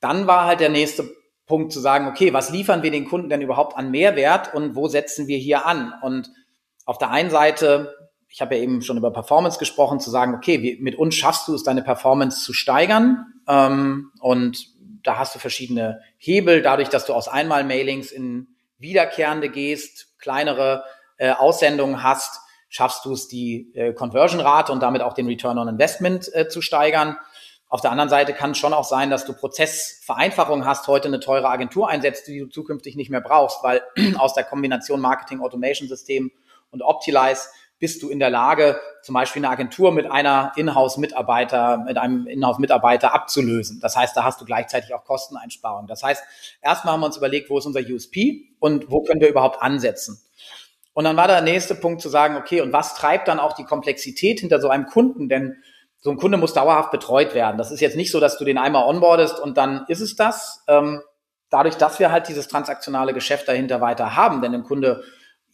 [0.00, 1.08] dann war halt der nächste
[1.46, 4.88] Punkt zu sagen, okay, was liefern wir den Kunden denn überhaupt an Mehrwert und wo
[4.88, 5.92] setzen wir hier an?
[6.02, 6.30] Und
[6.84, 7.94] auf der einen Seite
[8.32, 11.46] ich habe ja eben schon über Performance gesprochen, zu sagen, okay, wie, mit uns schaffst
[11.48, 13.26] du es, deine Performance zu steigern.
[13.46, 14.68] Ähm, und
[15.02, 20.82] da hast du verschiedene Hebel, dadurch, dass du aus Einmal-Mailings in wiederkehrende gehst, kleinere
[21.18, 25.68] äh, Aussendungen hast, schaffst du es, die äh, Conversion-Rate und damit auch den Return on
[25.68, 27.18] Investment äh, zu steigern.
[27.72, 31.20] Auf der anderen Seite kann es schon auch sein, dass du Prozessvereinfachung hast, heute eine
[31.20, 33.80] teure Agentur einsetzt, die du zukünftig nicht mehr brauchst, weil
[34.18, 36.30] aus der Kombination Marketing Automation System
[36.70, 41.96] und Optimize bist du in der Lage, zum Beispiel eine Agentur mit einer Inhouse-Mitarbeiter, mit
[41.96, 43.80] einem Inhouse-Mitarbeiter abzulösen.
[43.80, 45.88] Das heißt, da hast du gleichzeitig auch Kosteneinsparungen.
[45.88, 46.22] Das heißt,
[46.60, 50.20] erstmal haben wir uns überlegt, wo ist unser USP und wo können wir überhaupt ansetzen?
[50.92, 53.64] Und dann war der nächste Punkt zu sagen, okay, und was treibt dann auch die
[53.64, 55.30] Komplexität hinter so einem Kunden?
[55.30, 55.56] Denn
[56.02, 57.56] so ein Kunde muss dauerhaft betreut werden.
[57.56, 60.64] Das ist jetzt nicht so, dass du den einmal onboardest und dann ist es das.
[60.66, 61.00] Ähm,
[61.48, 65.04] dadurch, dass wir halt dieses transaktionale Geschäft dahinter weiter haben, denn ein Kunde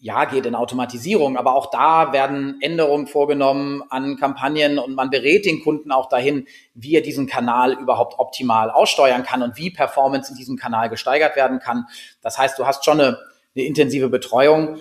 [0.01, 5.45] ja, geht in Automatisierung, aber auch da werden Änderungen vorgenommen an Kampagnen und man berät
[5.45, 10.31] den Kunden auch dahin, wie er diesen Kanal überhaupt optimal aussteuern kann und wie Performance
[10.31, 11.87] in diesem Kanal gesteigert werden kann.
[12.23, 13.19] Das heißt, du hast schon eine,
[13.57, 14.79] eine intensive Betreuung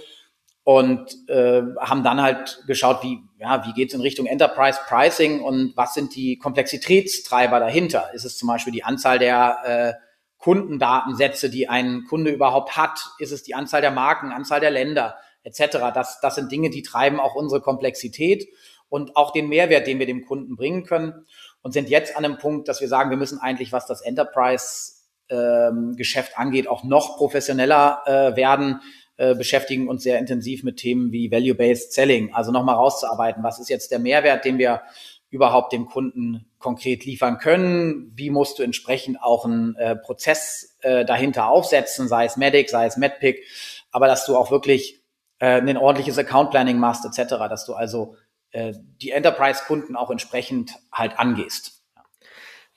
[0.67, 5.71] und äh, haben dann halt geschaut, wie, ja, wie geht's in Richtung Enterprise Pricing und
[5.77, 8.13] was sind die Komplexitätstreiber dahinter?
[8.13, 9.93] Ist es zum Beispiel die Anzahl der äh,
[10.37, 12.99] Kundendatensätze, die ein Kunde überhaupt hat?
[13.17, 15.77] Ist es die Anzahl der Marken, Anzahl der Länder etc.?
[15.93, 18.45] Das, das sind Dinge, die treiben auch unsere Komplexität
[18.89, 21.25] und auch den Mehrwert, den wir dem Kunden bringen können.
[21.61, 26.31] und sind jetzt an einem Punkt, dass wir sagen, wir müssen eigentlich, was das Enterprise-Geschäft
[26.35, 28.81] ähm, angeht, auch noch professioneller äh, werden,
[29.17, 33.69] äh, beschäftigen uns sehr intensiv mit Themen wie Value-Based Selling, also nochmal rauszuarbeiten, was ist
[33.69, 34.81] jetzt der Mehrwert, den wir
[35.29, 41.03] überhaupt dem Kunden konkret liefern können, wie musst du entsprechend auch einen äh, Prozess äh,
[41.03, 43.43] dahinter aufsetzen, sei es Medic, sei es MedPick,
[43.91, 45.01] aber dass du auch wirklich
[45.39, 48.15] äh, ein ordentliches Account Planning machst, etc., dass du also
[48.51, 51.77] äh, die Enterprise-Kunden auch entsprechend halt angehst.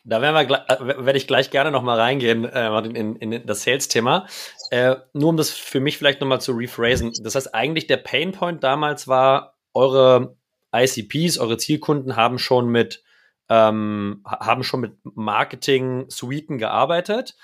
[0.03, 3.63] Da werden wir, äh, werde ich gleich gerne noch mal reingehen äh, in, in das
[3.63, 4.27] Sales-Thema.
[4.71, 7.13] Äh, nur um das für mich vielleicht noch mal zu rephrasen.
[7.23, 10.37] Das heißt, eigentlich der Painpoint damals war, eure
[10.75, 13.03] ICPs, eure Zielkunden haben schon mit
[13.49, 17.35] ähm, haben schon mit Marketing-Suiten gearbeitet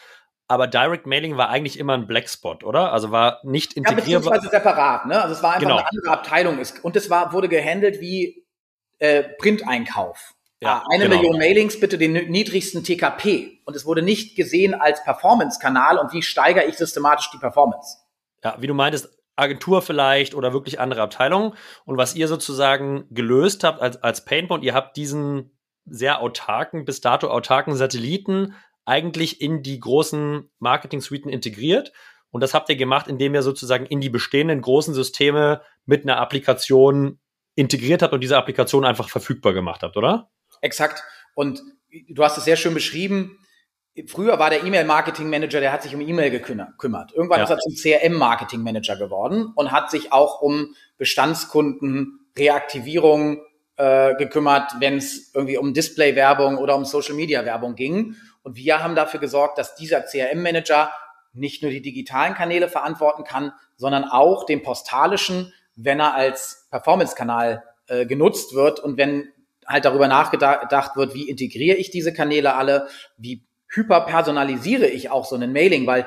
[0.48, 2.92] aber Direct Mailing war eigentlich immer ein Blackspot, oder?
[2.92, 4.06] Also war nicht integrierbar.
[4.06, 5.20] Ja, beziehungsweise separat, ne?
[5.20, 5.76] Also es war einfach genau.
[5.78, 6.60] eine andere Abteilung.
[6.82, 8.46] Und es war, wurde gehandelt wie
[8.98, 10.34] äh, Printeinkauf.
[10.66, 11.16] Ja, ah, eine genau.
[11.16, 13.60] Million Mailings, bitte den niedrigsten TKP.
[13.64, 17.98] Und es wurde nicht gesehen als Performance-Kanal und wie steigere ich systematisch die Performance.
[18.44, 21.52] Ja, wie du meintest, Agentur vielleicht oder wirklich andere Abteilungen.
[21.84, 27.00] Und was ihr sozusagen gelöst habt als, als Painpoint, ihr habt diesen sehr autarken, bis
[27.00, 31.92] dato autarken Satelliten eigentlich in die großen Marketing-Suiten integriert.
[32.30, 36.18] Und das habt ihr gemacht, indem ihr sozusagen in die bestehenden großen Systeme mit einer
[36.18, 37.18] Applikation
[37.54, 40.30] integriert habt und diese Applikation einfach verfügbar gemacht habt, oder?
[40.60, 41.02] Exakt.
[41.34, 41.62] Und
[42.08, 43.38] du hast es sehr schön beschrieben.
[44.08, 47.12] Früher war der E-Mail-Marketing-Manager, der hat sich um E-Mail gekümmert.
[47.14, 47.44] Irgendwann ja.
[47.44, 53.40] ist er zum CRM-Marketing-Manager geworden und hat sich auch um Bestandskunden, Reaktivierung
[53.76, 58.16] äh, gekümmert, wenn es irgendwie um Display-Werbung oder um Social-Media-Werbung ging.
[58.42, 60.90] Und wir haben dafür gesorgt, dass dieser CRM-Manager
[61.32, 67.62] nicht nur die digitalen Kanäle verantworten kann, sondern auch den postalischen, wenn er als Performance-Kanal
[67.88, 69.28] äh, genutzt wird und wenn
[69.66, 75.34] halt darüber nachgedacht wird, wie integriere ich diese Kanäle alle, wie hyperpersonalisiere ich auch so
[75.34, 76.06] einen Mailing, weil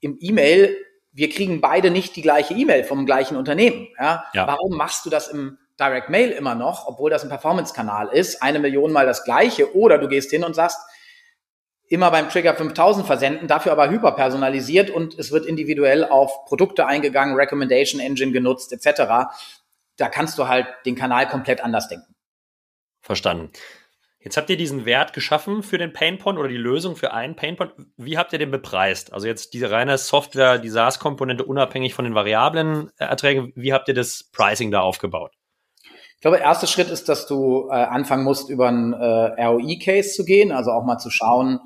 [0.00, 0.76] im E-Mail,
[1.12, 3.88] wir kriegen beide nicht die gleiche E-Mail vom gleichen Unternehmen.
[3.98, 4.24] Ja?
[4.32, 4.46] ja?
[4.46, 8.58] Warum machst du das im Direct Mail immer noch, obwohl das ein Performance-Kanal ist, eine
[8.58, 9.74] Million mal das gleiche?
[9.74, 10.78] Oder du gehst hin und sagst,
[11.88, 17.34] immer beim Trigger 5000 versenden, dafür aber hyperpersonalisiert und es wird individuell auf Produkte eingegangen,
[17.34, 19.32] Recommendation Engine genutzt etc.
[19.96, 22.09] Da kannst du halt den Kanal komplett anders denken.
[23.00, 23.50] Verstanden.
[24.22, 27.72] Jetzt habt ihr diesen Wert geschaffen für den Painpoint oder die Lösung für einen Painpoint.
[27.96, 29.14] Wie habt ihr den bepreist?
[29.14, 33.52] Also jetzt diese reine Software, die SaaS-Komponente unabhängig von den variablen Erträgen.
[33.56, 35.32] Wie habt ihr das Pricing da aufgebaut?
[36.16, 40.26] Ich glaube, erster Schritt ist, dass du äh, anfangen musst, über einen äh, ROI-Case zu
[40.26, 41.58] gehen, also auch mal zu schauen,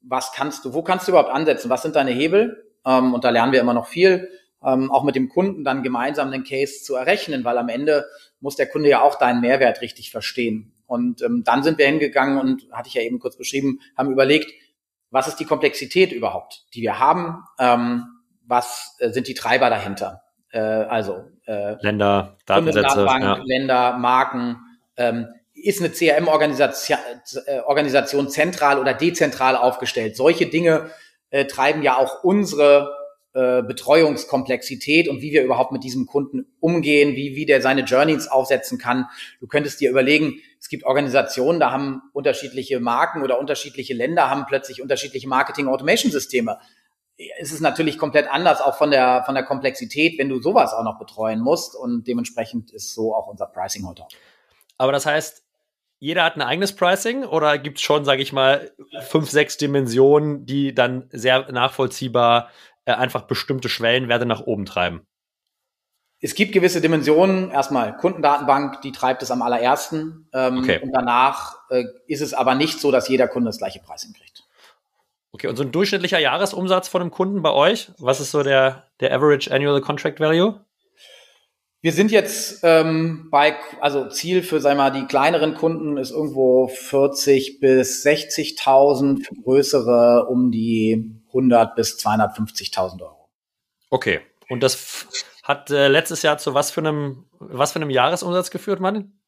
[0.00, 2.64] was kannst du, wo kannst du überhaupt ansetzen, was sind deine Hebel?
[2.86, 4.30] Ähm, und da lernen wir immer noch viel,
[4.64, 8.06] ähm, auch mit dem Kunden dann gemeinsam den Case zu errechnen, weil am Ende
[8.40, 10.72] muss der Kunde ja auch deinen Mehrwert richtig verstehen.
[10.86, 14.50] Und ähm, dann sind wir hingegangen und, hatte ich ja eben kurz beschrieben, haben überlegt,
[15.10, 17.44] was ist die Komplexität überhaupt, die wir haben?
[17.58, 18.04] Ähm,
[18.44, 20.22] was äh, sind die Treiber dahinter?
[20.50, 23.40] Äh, also äh, Länder, Datensätze, ja.
[23.44, 24.58] Länder, Marken.
[24.96, 26.98] Ähm, ist eine CRM-Organisation
[27.46, 30.16] äh, Organisation zentral oder dezentral aufgestellt?
[30.16, 30.90] Solche Dinge
[31.30, 32.99] äh, treiben ja auch unsere
[33.32, 38.26] äh, Betreuungskomplexität und wie wir überhaupt mit diesem Kunden umgehen, wie, wie der seine Journeys
[38.26, 39.06] aufsetzen kann.
[39.38, 44.46] Du könntest dir überlegen, es gibt Organisationen, da haben unterschiedliche Marken oder unterschiedliche Länder haben
[44.48, 46.58] plötzlich unterschiedliche Marketing-Automation-Systeme.
[47.38, 50.82] Es ist natürlich komplett anders, auch von der, von der Komplexität, wenn du sowas auch
[50.82, 54.06] noch betreuen musst und dementsprechend ist so auch unser Pricing heute.
[54.76, 55.44] Aber das heißt,
[56.00, 60.46] jeder hat ein eigenes Pricing oder gibt es schon, sage ich mal, fünf, sechs Dimensionen,
[60.46, 62.48] die dann sehr nachvollziehbar
[62.90, 65.06] äh, einfach bestimmte Schwellenwerte nach oben treiben?
[66.20, 67.50] Es gibt gewisse Dimensionen.
[67.50, 70.28] Erstmal Kundendatenbank, die treibt es am allerersten.
[70.34, 70.80] Ähm, okay.
[70.82, 74.44] Und danach äh, ist es aber nicht so, dass jeder Kunde das gleiche Pricing kriegt.
[75.32, 78.88] Okay, und so ein durchschnittlicher Jahresumsatz von einem Kunden bei euch, was ist so der,
[78.98, 80.60] der Average Annual Contract Value?
[81.82, 86.10] Wir sind jetzt ähm, bei, also Ziel für, sagen wir mal, die kleineren Kunden ist
[86.10, 93.28] irgendwo 40 bis 60.000, für größere um die 100 bis 250.000 Euro.
[93.90, 94.20] Okay.
[94.48, 95.06] Und das
[95.42, 99.20] hat äh, letztes Jahr zu was für einem, was für einem Jahresumsatz geführt, Martin?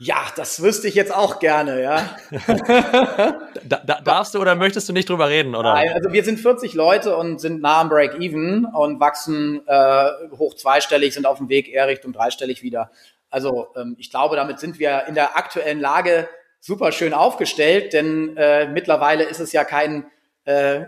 [0.00, 2.16] Ja, das wüsste ich jetzt auch gerne, ja.
[3.64, 5.74] da, da, darfst du oder möchtest du nicht drüber reden, oder?
[5.74, 10.54] Nein, also wir sind 40 Leute und sind nah am Break-Even und wachsen äh, hoch
[10.54, 12.90] zweistellig, sind auf dem Weg eher Richtung dreistellig wieder.
[13.30, 16.28] Also ähm, ich glaube, damit sind wir in der aktuellen Lage
[16.60, 20.06] super schön aufgestellt, denn äh, mittlerweile ist es ja kein,
[20.44, 20.86] äh,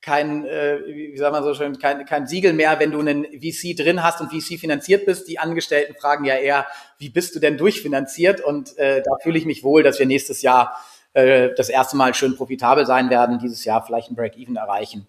[0.00, 3.76] kein, äh, wie sagt man so schön, kein, kein Siegel mehr, wenn du einen VC
[3.76, 5.28] drin hast und VC finanziert bist.
[5.28, 6.66] Die Angestellten fragen ja eher,
[6.98, 8.40] wie bist du denn durchfinanziert?
[8.40, 10.76] Und äh, da fühle ich mich wohl, dass wir nächstes Jahr
[11.14, 15.06] äh, das erste Mal schön profitabel sein werden, dieses Jahr vielleicht ein Break-Even erreichen.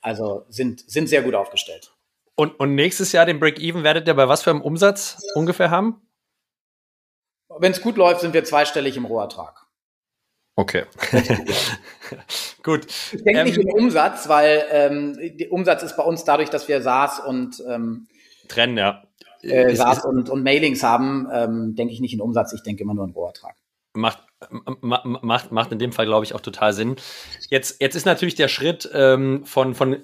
[0.00, 1.92] Also sind, sind sehr gut aufgestellt.
[2.34, 6.02] Und, und nächstes Jahr den Break-Even werdet ihr bei was für einem Umsatz ungefähr haben?
[7.58, 9.65] Wenn es gut läuft, sind wir zweistellig im Rohertrag.
[10.58, 10.84] Okay.
[12.62, 12.86] Gut.
[13.12, 16.66] Ich denke ähm, nicht im Umsatz, weil ähm, der Umsatz ist bei uns dadurch, dass
[16.66, 18.08] wir SaaS und ähm,
[18.48, 19.02] trennen, ja.
[19.42, 22.94] Äh, SaaS und, und Mailings haben, ähm, denke ich nicht in Umsatz, ich denke immer
[22.94, 23.54] nur in Rohertrag.
[23.92, 24.22] Macht,
[24.80, 26.96] macht, macht in dem Fall, glaube ich, auch total Sinn.
[27.50, 29.98] Jetzt, jetzt ist natürlich der Schritt ähm, von, von,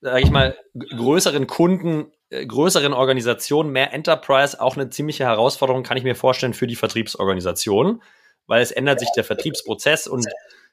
[0.00, 5.96] sag ich mal, größeren Kunden, äh, größeren Organisationen, mehr Enterprise auch eine ziemliche Herausforderung, kann
[5.96, 8.00] ich mir vorstellen, für die Vertriebsorganisation
[8.46, 10.26] weil es ändert sich der Vertriebsprozess und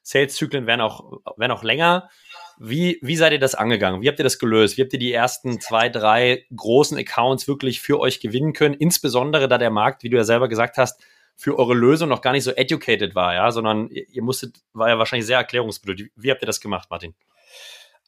[0.04, 2.10] Sales-Zyklen werden auch, werden auch länger.
[2.58, 4.02] Wie, wie seid ihr das angegangen?
[4.02, 4.78] Wie habt ihr das gelöst?
[4.78, 8.76] Wie habt ihr die ersten zwei, drei großen Accounts wirklich für euch gewinnen können?
[8.76, 11.02] Insbesondere da der Markt, wie du ja selber gesagt hast,
[11.36, 15.00] für eure Lösung noch gar nicht so educated war, ja, sondern ihr musstet, war ja
[15.00, 16.12] wahrscheinlich sehr erklärungsbedürftig.
[16.16, 17.16] Wie habt ihr das gemacht, Martin?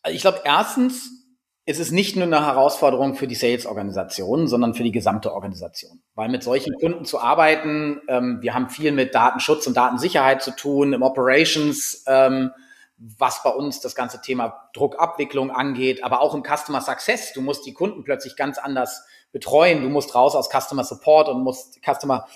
[0.10, 1.23] Ich glaube, erstens
[1.66, 6.02] es ist nicht nur eine Herausforderung für die Sales-Organisation, sondern für die gesamte Organisation.
[6.14, 10.52] Weil mit solchen Kunden zu arbeiten, ähm, wir haben viel mit Datenschutz und Datensicherheit zu
[10.52, 12.52] tun, im Operations, ähm,
[12.98, 17.34] was bei uns das ganze Thema Druckabwicklung angeht, aber auch im Customer Success.
[17.34, 19.82] Du musst die Kunden plötzlich ganz anders betreuen.
[19.82, 22.28] Du musst raus aus Customer Support und musst Customer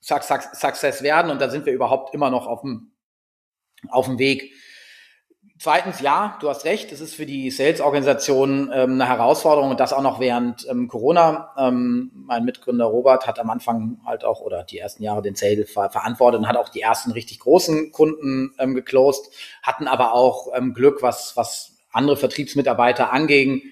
[0.00, 1.30] Success werden.
[1.30, 2.92] Und da sind wir überhaupt immer noch auf dem,
[3.88, 4.52] auf dem Weg,
[5.64, 9.94] Zweitens, ja, du hast recht, es ist für die Sales-Organisation ähm, eine Herausforderung und das
[9.94, 11.54] auch noch während ähm, Corona.
[11.56, 15.64] Ähm, mein Mitgründer Robert hat am Anfang halt auch oder die ersten Jahre den Sale
[15.64, 19.30] ver verantwortet und hat auch die ersten richtig großen Kunden ähm, geclosed,
[19.62, 23.62] hatten aber auch ähm, Glück, was, was andere Vertriebsmitarbeiter anging,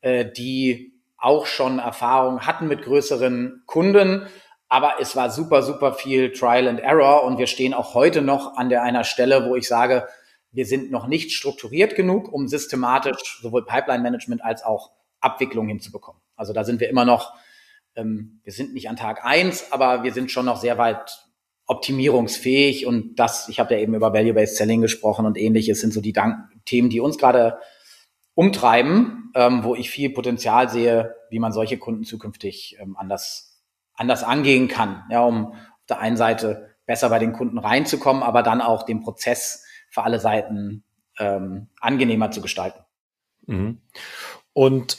[0.00, 4.26] äh, die auch schon Erfahrung hatten mit größeren Kunden.
[4.70, 8.56] Aber es war super, super viel Trial and Error und wir stehen auch heute noch
[8.56, 10.08] an der einer Stelle, wo ich sage,
[10.52, 16.20] wir sind noch nicht strukturiert genug, um systematisch sowohl Pipeline-Management als auch Abwicklung hinzubekommen.
[16.36, 17.34] Also da sind wir immer noch,
[17.96, 21.24] ähm, wir sind nicht an Tag eins, aber wir sind schon noch sehr weit
[21.66, 26.00] optimierungsfähig und das, ich habe ja eben über Value-Based Selling gesprochen und ähnliches sind so
[26.00, 27.58] die Dank Themen, die uns gerade
[28.34, 33.62] umtreiben, ähm, wo ich viel Potenzial sehe, wie man solche Kunden zukünftig ähm, anders,
[33.94, 38.42] anders angehen kann, ja, um auf der einen Seite besser bei den Kunden reinzukommen, aber
[38.42, 40.82] dann auch den Prozess für alle Seiten
[41.18, 42.80] ähm, angenehmer zu gestalten.
[43.46, 43.80] Mhm.
[44.54, 44.98] Und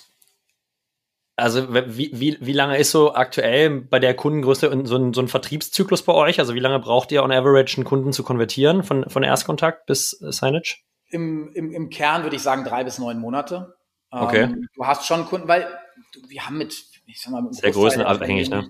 [1.36, 5.28] also wie, wie, wie lange ist so aktuell bei der Kundengröße so ein, so ein
[5.28, 6.40] Vertriebszyklus bei euch?
[6.40, 10.12] Also wie lange braucht ihr on average einen Kunden zu konvertieren von, von Erstkontakt bis
[10.12, 10.78] Signage?
[11.10, 13.76] Im, im, Im Kern würde ich sagen drei bis neun Monate.
[14.12, 14.44] Okay.
[14.44, 15.68] Ähm, du hast schon Kunden, weil
[16.28, 18.70] wir haben mit, ich sag mal, mit sehr größenabhängig, ne?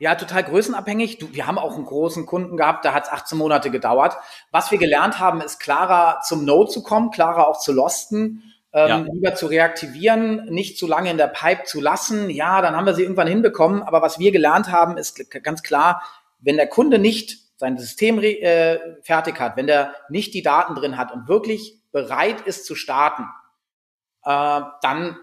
[0.00, 1.18] Ja, total größenabhängig.
[1.18, 4.16] Du, wir haben auch einen großen Kunden gehabt, da hat es 18 Monate gedauert.
[4.52, 8.88] Was wir gelernt haben, ist klarer zum No zu kommen, klarer auch zu losten, ähm,
[8.88, 9.06] ja.
[9.12, 12.30] lieber zu reaktivieren, nicht zu lange in der Pipe zu lassen.
[12.30, 13.82] Ja, dann haben wir sie irgendwann hinbekommen.
[13.82, 16.02] Aber was wir gelernt haben, ist ganz klar,
[16.38, 20.96] wenn der Kunde nicht sein System äh, fertig hat, wenn der nicht die Daten drin
[20.96, 23.24] hat und wirklich bereit ist zu starten,
[24.24, 25.16] äh, dann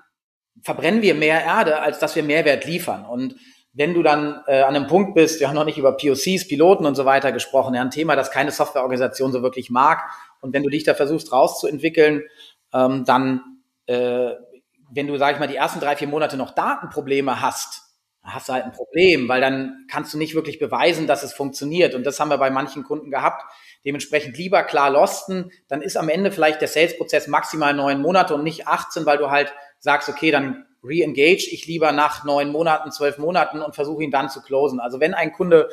[0.61, 3.05] verbrennen wir mehr Erde, als dass wir Mehrwert liefern.
[3.05, 3.35] Und
[3.75, 6.85] wenn du dann äh, an einem Punkt bist, wir haben noch nicht über POCs, Piloten
[6.85, 10.09] und so weiter gesprochen, ja, ein Thema, das keine Softwareorganisation so wirklich mag.
[10.39, 12.23] Und wenn du dich da versuchst rauszuentwickeln,
[12.73, 13.41] ähm, dann,
[13.87, 14.31] äh,
[14.91, 17.81] wenn du, sag ich mal, die ersten drei, vier Monate noch Datenprobleme hast,
[18.23, 21.95] hast du halt ein Problem, weil dann kannst du nicht wirklich beweisen, dass es funktioniert.
[21.95, 23.43] Und das haben wir bei manchen Kunden gehabt.
[23.83, 28.43] Dementsprechend lieber klar losten, dann ist am Ende vielleicht der Sales-Prozess maximal neun Monate und
[28.43, 33.17] nicht 18, weil du halt sagst, okay, dann re-engage ich lieber nach neun Monaten, zwölf
[33.17, 34.79] Monaten und versuche ihn dann zu closen.
[34.79, 35.69] Also wenn ein Kunde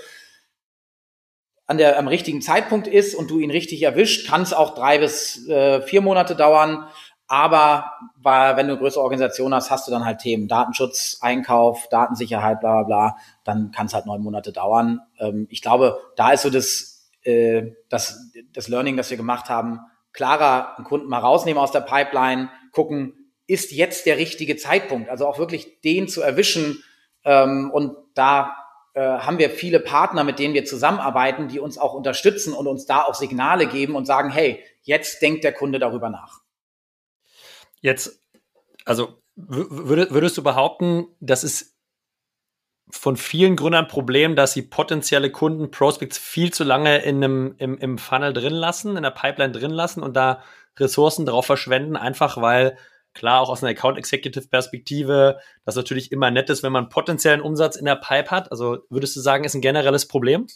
[1.66, 4.98] an der, am richtigen Zeitpunkt ist und du ihn richtig erwischt, kann es auch drei
[4.98, 6.86] bis äh, vier Monate dauern.
[7.28, 11.88] Aber weil, wenn du eine größere Organisation hast, hast du dann halt Themen Datenschutz, Einkauf,
[11.88, 13.16] Datensicherheit, bla bla bla.
[13.44, 15.00] Dann kann es halt neun Monate dauern.
[15.18, 19.80] Ähm, ich glaube, da ist so das, äh, das, das Learning, das wir gemacht haben,
[20.12, 23.21] klarer einen Kunden mal rausnehmen aus der Pipeline, gucken,
[23.52, 25.10] ist jetzt der richtige Zeitpunkt.
[25.10, 26.82] Also auch wirklich den zu erwischen.
[27.24, 28.56] Ähm, und da
[28.94, 32.86] äh, haben wir viele Partner, mit denen wir zusammenarbeiten, die uns auch unterstützen und uns
[32.86, 36.40] da auch Signale geben und sagen, hey, jetzt denkt der Kunde darüber nach.
[37.80, 38.20] Jetzt,
[38.84, 41.76] also würdest du behaupten, das ist
[42.90, 47.54] von vielen Gründern ein Problem, dass sie potenzielle Kunden, Prospects viel zu lange in einem,
[47.58, 50.42] im, im Funnel drin lassen, in der Pipeline drin lassen und da
[50.78, 52.76] Ressourcen darauf verschwenden, einfach weil
[53.14, 57.40] klar auch aus einer Account Executive Perspektive das natürlich immer nett ist, wenn man potenziellen
[57.40, 58.50] Umsatz in der Pipe hat.
[58.50, 60.46] Also würdest du sagen, ist ein generelles Problem?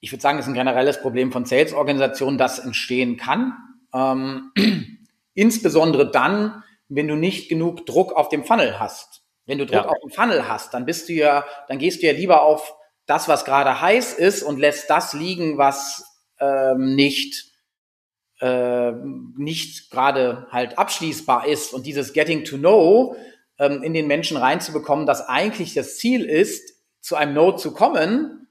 [0.00, 3.54] Ich würde sagen, ist ein generelles Problem von Sales-Organisationen, das entstehen kann.
[3.94, 4.52] Ähm,
[5.34, 9.22] insbesondere dann, wenn du nicht genug Druck auf dem Funnel hast.
[9.46, 9.88] Wenn du Druck ja.
[9.88, 12.74] auf dem Funnel hast, dann bist du ja, dann gehst du ja lieber auf
[13.06, 16.04] das, was gerade heiß ist und lässt das liegen, was
[16.40, 17.51] ähm, nicht
[18.42, 18.92] äh,
[19.36, 23.14] nicht gerade halt abschließbar ist und dieses Getting to Know
[23.56, 28.48] ähm, in den Menschen reinzubekommen, dass eigentlich das Ziel ist, zu einem No zu kommen,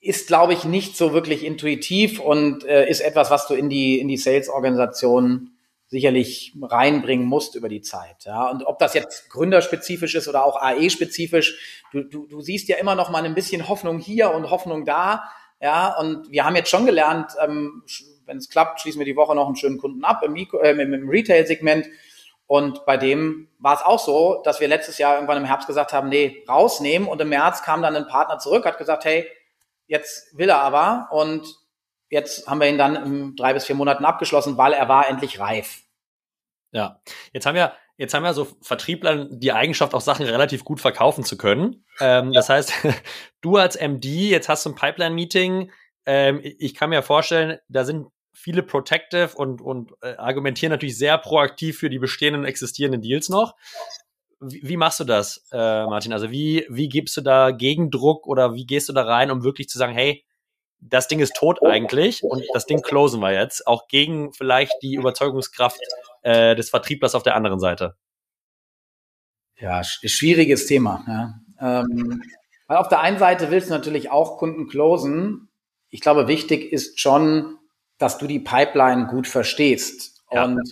[0.00, 4.00] ist, glaube ich, nicht so wirklich intuitiv und äh, ist etwas, was du in die,
[4.00, 5.52] in die Sales-Organisation
[5.86, 8.24] sicherlich reinbringen musst über die Zeit.
[8.24, 8.50] Ja.
[8.50, 12.96] Und ob das jetzt gründerspezifisch ist oder auch AE-spezifisch, du, du, du siehst ja immer
[12.96, 15.24] noch mal ein bisschen Hoffnung hier und Hoffnung da.
[15.60, 17.82] Ja, und wir haben jetzt schon gelernt, ähm,
[18.28, 21.08] wenn es klappt, schließen wir die Woche noch einen schönen Kunden ab im, äh, im
[21.08, 21.88] Retail-Segment.
[22.46, 25.92] Und bei dem war es auch so, dass wir letztes Jahr irgendwann im Herbst gesagt
[25.92, 27.08] haben, nee, rausnehmen.
[27.08, 29.28] Und im März kam dann ein Partner zurück, hat gesagt, hey,
[29.86, 31.08] jetzt will er aber.
[31.10, 31.46] Und
[32.08, 35.40] jetzt haben wir ihn dann in drei bis vier Monaten abgeschlossen, weil er war endlich
[35.40, 35.82] reif.
[36.70, 37.00] Ja,
[37.32, 41.24] jetzt haben wir jetzt haben wir so Vertriebler die Eigenschaft, auch Sachen relativ gut verkaufen
[41.24, 41.84] zu können.
[42.00, 42.32] Ähm.
[42.32, 42.72] Das heißt,
[43.42, 45.70] du als MD, jetzt hast du ein Pipeline-Meeting.
[46.06, 48.06] Ähm, ich kann mir vorstellen, da sind
[48.38, 53.56] viele Protective und, und äh, argumentieren natürlich sehr proaktiv für die bestehenden existierenden Deals noch.
[54.40, 56.12] Wie, wie machst du das, äh, Martin?
[56.12, 59.68] Also wie, wie gibst du da Gegendruck oder wie gehst du da rein, um wirklich
[59.68, 60.24] zu sagen, hey,
[60.80, 64.94] das Ding ist tot eigentlich und das Ding closen wir jetzt, auch gegen vielleicht die
[64.94, 65.80] Überzeugungskraft
[66.22, 67.96] äh, des Vertrieblers auf der anderen Seite?
[69.56, 71.04] Ja, schwieriges Thema.
[71.60, 71.80] Ja.
[71.80, 72.22] Ähm,
[72.68, 75.48] weil auf der einen Seite willst du natürlich auch Kunden closen.
[75.88, 77.57] Ich glaube, wichtig ist schon,
[77.98, 80.22] dass du die Pipeline gut verstehst.
[80.30, 80.44] Ja.
[80.44, 80.62] Und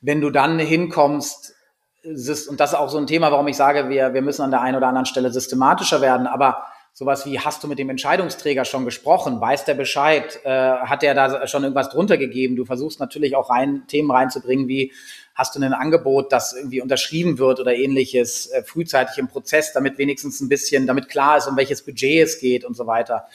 [0.00, 1.54] wenn du dann hinkommst,
[2.02, 4.62] und das ist auch so ein Thema, warum ich sage, wir, wir müssen an der
[4.62, 8.84] einen oder anderen Stelle systematischer werden, aber sowas wie, hast du mit dem Entscheidungsträger schon
[8.84, 9.40] gesprochen?
[9.40, 10.40] Weiß der Bescheid?
[10.44, 12.56] Äh, hat der da schon irgendwas drunter gegeben?
[12.56, 14.92] Du versuchst natürlich auch rein, Themen reinzubringen wie,
[15.34, 19.98] hast du ein Angebot, das irgendwie unterschrieben wird oder ähnliches, äh, frühzeitig im Prozess, damit
[19.98, 23.26] wenigstens ein bisschen, damit klar ist, um welches Budget es geht und so weiter.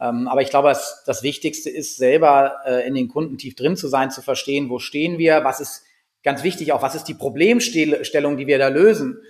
[0.00, 3.76] Ähm, aber ich glaube, das, das Wichtigste ist, selber äh, in den Kunden tief drin
[3.76, 5.84] zu sein, zu verstehen, wo stehen wir, was ist
[6.22, 9.20] ganz wichtig auch, was ist die Problemstellung, die wir da lösen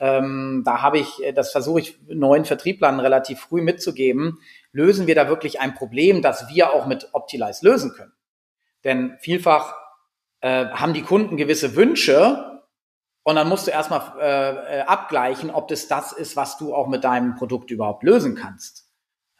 [0.00, 4.38] ähm, da habe ich, äh, das versuche ich neuen Vertrieblern relativ früh mitzugeben,
[4.72, 8.12] lösen wir da wirklich ein Problem, das wir auch mit Optilize lösen können.
[8.84, 9.74] Denn vielfach
[10.40, 12.62] äh, haben die Kunden gewisse Wünsche
[13.24, 16.86] und dann musst du erstmal äh, äh, abgleichen, ob das das ist, was du auch
[16.86, 18.87] mit deinem Produkt überhaupt lösen kannst.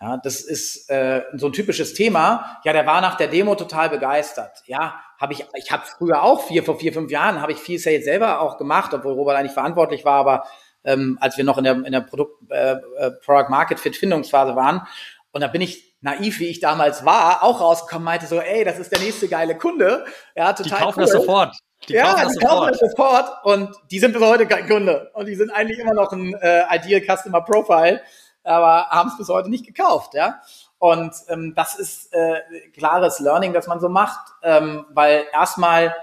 [0.00, 2.60] Ja, das ist äh, so ein typisches Thema.
[2.64, 4.62] Ja, der war nach der Demo total begeistert.
[4.66, 7.80] Ja, habe ich, ich habe früher auch vier, vor vier, fünf Jahren habe ich viel
[7.80, 10.44] Sales selber auch gemacht, obwohl Robert eigentlich verantwortlich war, aber
[10.84, 14.54] ähm, als wir noch in der, in der Produkt, äh, äh, Product Market Fit Findungsphase
[14.54, 14.86] waren.
[15.32, 18.78] Und da bin ich naiv, wie ich damals war, auch rausgekommen, meinte so, ey, das
[18.78, 20.04] ist der nächste geile Kunde.
[20.36, 21.04] Ja, total die kaufen cool.
[21.04, 21.56] das sofort.
[21.88, 25.10] Die ja, kaufen das die kaufen das sofort und die sind bis heute kein Kunde.
[25.14, 28.00] Und die sind eigentlich immer noch ein äh, Ideal Customer Profile
[28.48, 30.40] aber haben es bis heute nicht gekauft, ja.
[30.78, 32.40] Und ähm, das ist äh,
[32.72, 35.94] klares Learning, das man so macht, ähm, weil erstmal,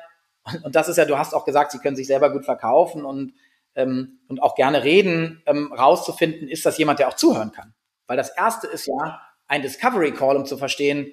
[0.64, 3.34] und das ist ja, du hast auch gesagt, sie können sich selber gut verkaufen und,
[3.76, 7.74] ähm, und auch gerne reden, ähm, rauszufinden, ist das jemand, der auch zuhören kann.
[8.08, 11.12] Weil das erste ist ja ein Discovery Call, um zu verstehen,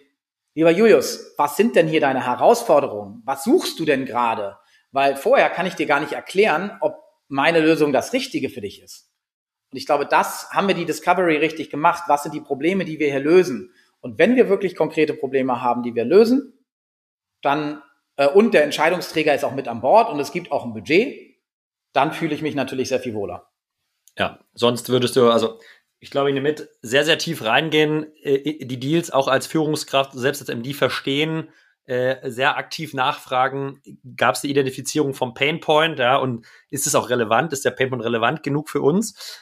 [0.54, 3.22] lieber Julius, was sind denn hier deine Herausforderungen?
[3.24, 4.58] Was suchst du denn gerade?
[4.90, 6.96] Weil vorher kann ich dir gar nicht erklären, ob
[7.28, 9.11] meine Lösung das Richtige für dich ist.
[9.72, 12.04] Und ich glaube, das haben wir die Discovery richtig gemacht.
[12.06, 13.72] Was sind die Probleme, die wir hier lösen?
[14.00, 16.52] Und wenn wir wirklich konkrete Probleme haben, die wir lösen,
[17.40, 17.82] dann
[18.16, 21.36] äh, und der Entscheidungsträger ist auch mit an Bord und es gibt auch ein Budget,
[21.92, 23.50] dann fühle ich mich natürlich sehr viel wohler.
[24.18, 25.58] Ja, sonst würdest du, also
[26.00, 30.12] ich glaube, ich nehme mit, sehr, sehr tief reingehen, äh, die Deals auch als Führungskraft,
[30.12, 31.48] selbst als MD verstehen,
[31.84, 33.80] äh, sehr aktiv nachfragen,
[34.16, 38.04] gab es die Identifizierung vom Painpoint, ja, und ist es auch relevant, ist der Painpoint
[38.04, 39.40] relevant genug für uns?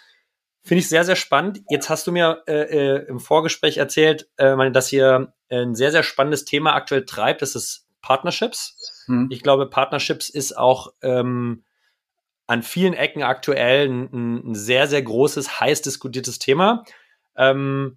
[0.63, 1.63] Finde ich sehr, sehr spannend.
[1.71, 6.03] Jetzt hast du mir äh, äh, im Vorgespräch erzählt, äh, dass hier ein sehr, sehr
[6.03, 7.43] spannendes Thema aktuell treibt.
[7.43, 9.05] Das ist Partnerships.
[9.07, 9.29] Hm.
[9.31, 11.65] Ich glaube, Partnerships ist auch ähm,
[12.47, 16.85] an vielen Ecken aktuell ein, ein, sehr, sehr großes, heiß diskutiertes Thema.
[17.37, 17.97] Ähm,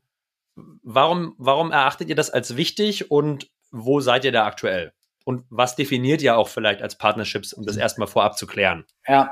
[0.55, 4.93] warum, warum erachtet ihr das als wichtig und wo seid ihr da aktuell?
[5.25, 8.85] Und was definiert ihr auch vielleicht als Partnerships, um das erstmal vorab zu klären?
[9.07, 9.31] Ja.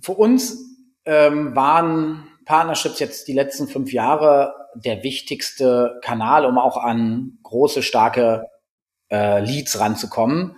[0.00, 0.71] Für uns
[1.04, 7.82] ähm, waren Partnerships jetzt die letzten fünf Jahre der wichtigste Kanal, um auch an große,
[7.82, 8.46] starke
[9.10, 10.56] äh, Leads ranzukommen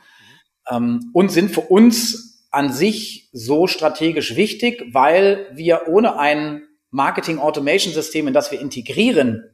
[0.71, 7.41] ähm, und sind für uns an sich so strategisch wichtig, weil wir ohne ein Marketing
[7.41, 9.51] Automation System, in das wir integrieren,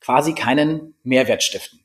[0.00, 1.80] quasi keinen Mehrwert stiften.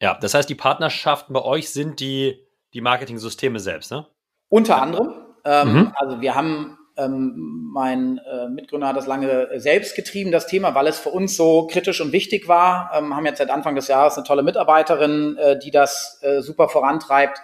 [0.00, 2.40] Ja, das heißt, die Partnerschaften bei euch sind die,
[2.72, 4.06] die Marketing-Systeme selbst, ne?
[4.48, 5.12] Unter anderem.
[5.44, 5.92] Ähm, mhm.
[5.96, 10.88] Also wir haben, ähm, mein äh, Mitgründer hat das lange selbst getrieben, das Thema, weil
[10.88, 12.90] es für uns so kritisch und wichtig war.
[12.94, 16.68] Ähm, haben jetzt seit Anfang des Jahres eine tolle Mitarbeiterin, äh, die das äh, super
[16.68, 17.38] vorantreibt.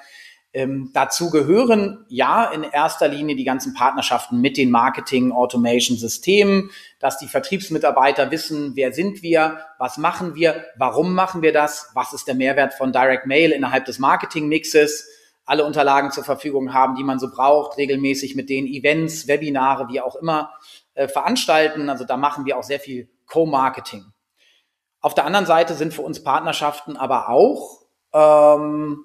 [0.53, 7.27] Ähm, dazu gehören ja in erster Linie die ganzen Partnerschaften mit den Marketing-Automation-Systemen, dass die
[7.27, 12.37] Vertriebsmitarbeiter wissen, wer sind wir, was machen wir, warum machen wir das, was ist der
[12.37, 15.09] Mehrwert von Direct Mail innerhalb des Marketing-Mixes,
[15.45, 20.01] alle Unterlagen zur Verfügung haben, die man so braucht, regelmäßig mit den Events, Webinare, wie
[20.01, 20.53] auch immer
[20.95, 21.91] äh, veranstalten.
[21.91, 24.07] Also da machen wir auch sehr viel Co-Marketing.
[25.01, 27.83] Auf der anderen Seite sind für uns Partnerschaften aber auch
[28.15, 29.05] ähm,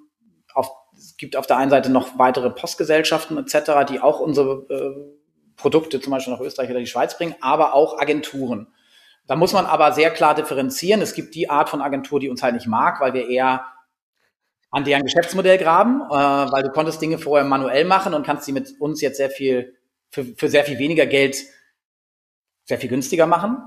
[0.54, 5.20] auf es gibt auf der einen Seite noch weitere Postgesellschaften etc., die auch unsere äh,
[5.56, 8.68] Produkte zum Beispiel nach Österreich oder die Schweiz bringen, aber auch Agenturen.
[9.28, 11.02] Da muss man aber sehr klar differenzieren.
[11.02, 13.64] Es gibt die Art von Agentur, die uns halt nicht mag, weil wir eher
[14.72, 18.52] an deren Geschäftsmodell graben, äh, weil du konntest Dinge vorher manuell machen und kannst sie
[18.52, 19.76] mit uns jetzt sehr viel,
[20.12, 21.38] für, für sehr viel weniger Geld
[22.66, 23.58] sehr viel günstiger machen.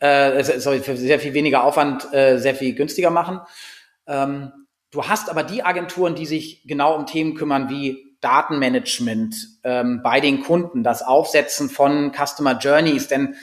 [0.00, 3.40] Äh, sorry, für sehr viel weniger Aufwand äh, sehr viel günstiger machen.
[4.06, 4.52] Ähm,
[4.92, 10.20] Du hast aber die Agenturen, die sich genau um Themen kümmern wie Datenmanagement ähm, bei
[10.20, 13.36] den Kunden, das Aufsetzen von Customer Journeys, denn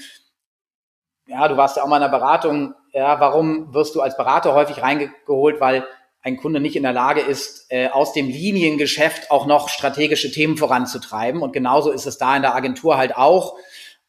[1.26, 2.74] ja, du warst ja auch mal in der Beratung.
[2.94, 5.86] Ja, warum wirst du als Berater häufig reingeholt, weil
[6.28, 10.58] ein Kunde nicht in der Lage ist, äh, aus dem Liniengeschäft auch noch strategische Themen
[10.58, 11.42] voranzutreiben.
[11.42, 13.56] Und genauso ist es da in der Agentur halt auch.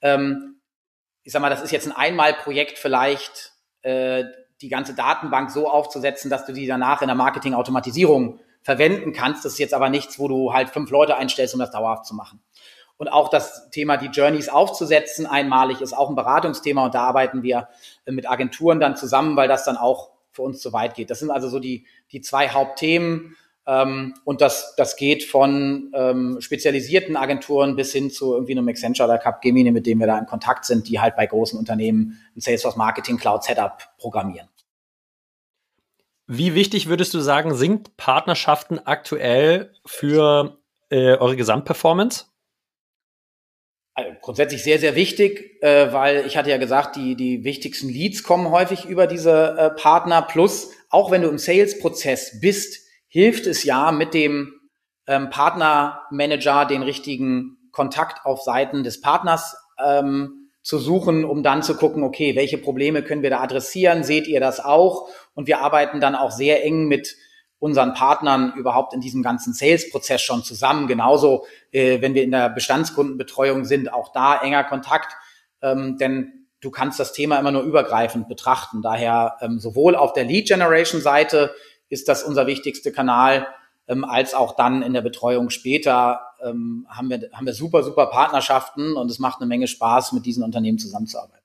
[0.03, 0.57] Ähm,
[1.23, 3.53] ich sag mal, das ist jetzt ein Einmalprojekt vielleicht.
[3.83, 4.25] Äh,
[4.61, 9.45] die ganze Datenbank so aufzusetzen, dass du die danach in der Marketing-Automatisierung verwenden kannst.
[9.45, 12.15] Das ist jetzt aber nichts, wo du halt fünf Leute einstellst, um das dauerhaft zu
[12.17, 12.43] machen.
[12.97, 17.45] Und auch das Thema, die Journeys aufzusetzen, einmalig, ist auch ein Beratungsthema und da arbeiten
[17.45, 17.69] wir
[18.07, 21.11] mit Agenturen dann zusammen, weil das dann auch für uns zu weit geht.
[21.11, 23.37] Das sind also so die, die zwei Hauptthemen.
[23.67, 29.09] Ähm, und das, das geht von ähm, spezialisierten Agenturen bis hin zu irgendwie einem Accenture
[29.09, 32.41] oder Capgemini, mit dem wir da in Kontakt sind, die halt bei großen Unternehmen ein
[32.41, 34.49] Salesforce Marketing Cloud Setup programmieren.
[36.29, 40.59] Wie wichtig würdest du sagen, sind Partnerschaften aktuell für
[40.91, 42.27] äh, eure Gesamtperformance?
[43.99, 48.23] Also grundsätzlich sehr, sehr wichtig, äh, weil ich hatte ja gesagt, die, die wichtigsten Leads
[48.23, 50.23] kommen häufig über diese äh, Partner.
[50.23, 54.53] Plus, auch wenn du im Sales-Prozess bist, hilft es ja mit dem
[55.09, 61.75] ähm, Partnermanager den richtigen Kontakt auf Seiten des Partners ähm, zu suchen, um dann zu
[61.75, 64.05] gucken, okay, welche Probleme können wir da adressieren?
[64.05, 65.09] Seht ihr das auch?
[65.35, 67.17] Und wir arbeiten dann auch sehr eng mit
[67.59, 70.87] unseren Partnern überhaupt in diesem ganzen Sales-Prozess schon zusammen.
[70.87, 75.15] Genauso, äh, wenn wir in der Bestandskundenbetreuung sind, auch da enger Kontakt,
[75.63, 78.83] ähm, denn du kannst das Thema immer nur übergreifend betrachten.
[78.83, 81.55] Daher ähm, sowohl auf der Lead-Generation-Seite
[81.89, 83.47] ist das unser wichtigster Kanal,
[83.89, 88.07] ähm, als auch dann in der Betreuung später ähm, haben, wir, haben wir super, super
[88.07, 91.45] Partnerschaften und es macht eine Menge Spaß, mit diesen Unternehmen zusammenzuarbeiten.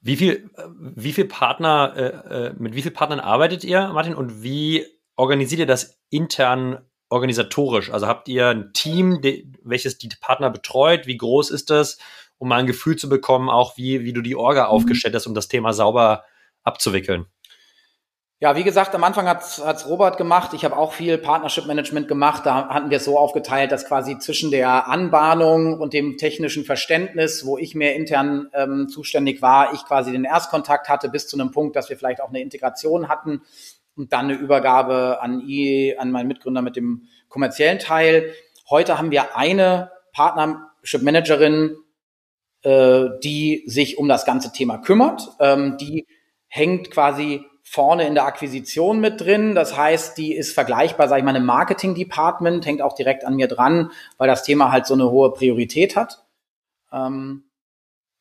[0.00, 4.14] Wie viel, äh, wie viel Partner, äh, äh, mit wie vielen Partnern arbeitet ihr, Martin,
[4.14, 4.86] und wie
[5.20, 6.78] organisiert ihr das intern
[7.10, 7.92] organisatorisch?
[7.92, 9.20] Also habt ihr ein Team,
[9.62, 11.06] welches die Partner betreut?
[11.06, 11.98] Wie groß ist das?
[12.38, 14.70] Um mal ein Gefühl zu bekommen, auch wie, wie du die Orga mhm.
[14.70, 16.24] aufgestellt hast, um das Thema sauber
[16.62, 17.26] abzuwickeln.
[18.42, 20.54] Ja, wie gesagt, am Anfang hat's hat's Robert gemacht.
[20.54, 22.46] Ich habe auch viel Partnership Management gemacht.
[22.46, 27.44] Da hatten wir es so aufgeteilt, dass quasi zwischen der Anbahnung und dem technischen Verständnis,
[27.44, 31.50] wo ich mehr intern ähm, zuständig war, ich quasi den Erstkontakt hatte bis zu einem
[31.50, 33.42] Punkt, dass wir vielleicht auch eine Integration hatten
[34.00, 38.32] und dann eine Übergabe an I, an meinen Mitgründer mit dem kommerziellen Teil.
[38.68, 41.76] Heute haben wir eine Partnership Managerin,
[42.62, 45.28] äh, die sich um das ganze Thema kümmert.
[45.38, 46.06] Ähm, die
[46.48, 49.54] hängt quasi vorne in der Akquisition mit drin.
[49.54, 53.48] Das heißt, die ist vergleichbar, sage ich mal, im Marketing-Department, hängt auch direkt an mir
[53.48, 56.24] dran, weil das Thema halt so eine hohe Priorität hat.
[56.90, 57.44] Ähm,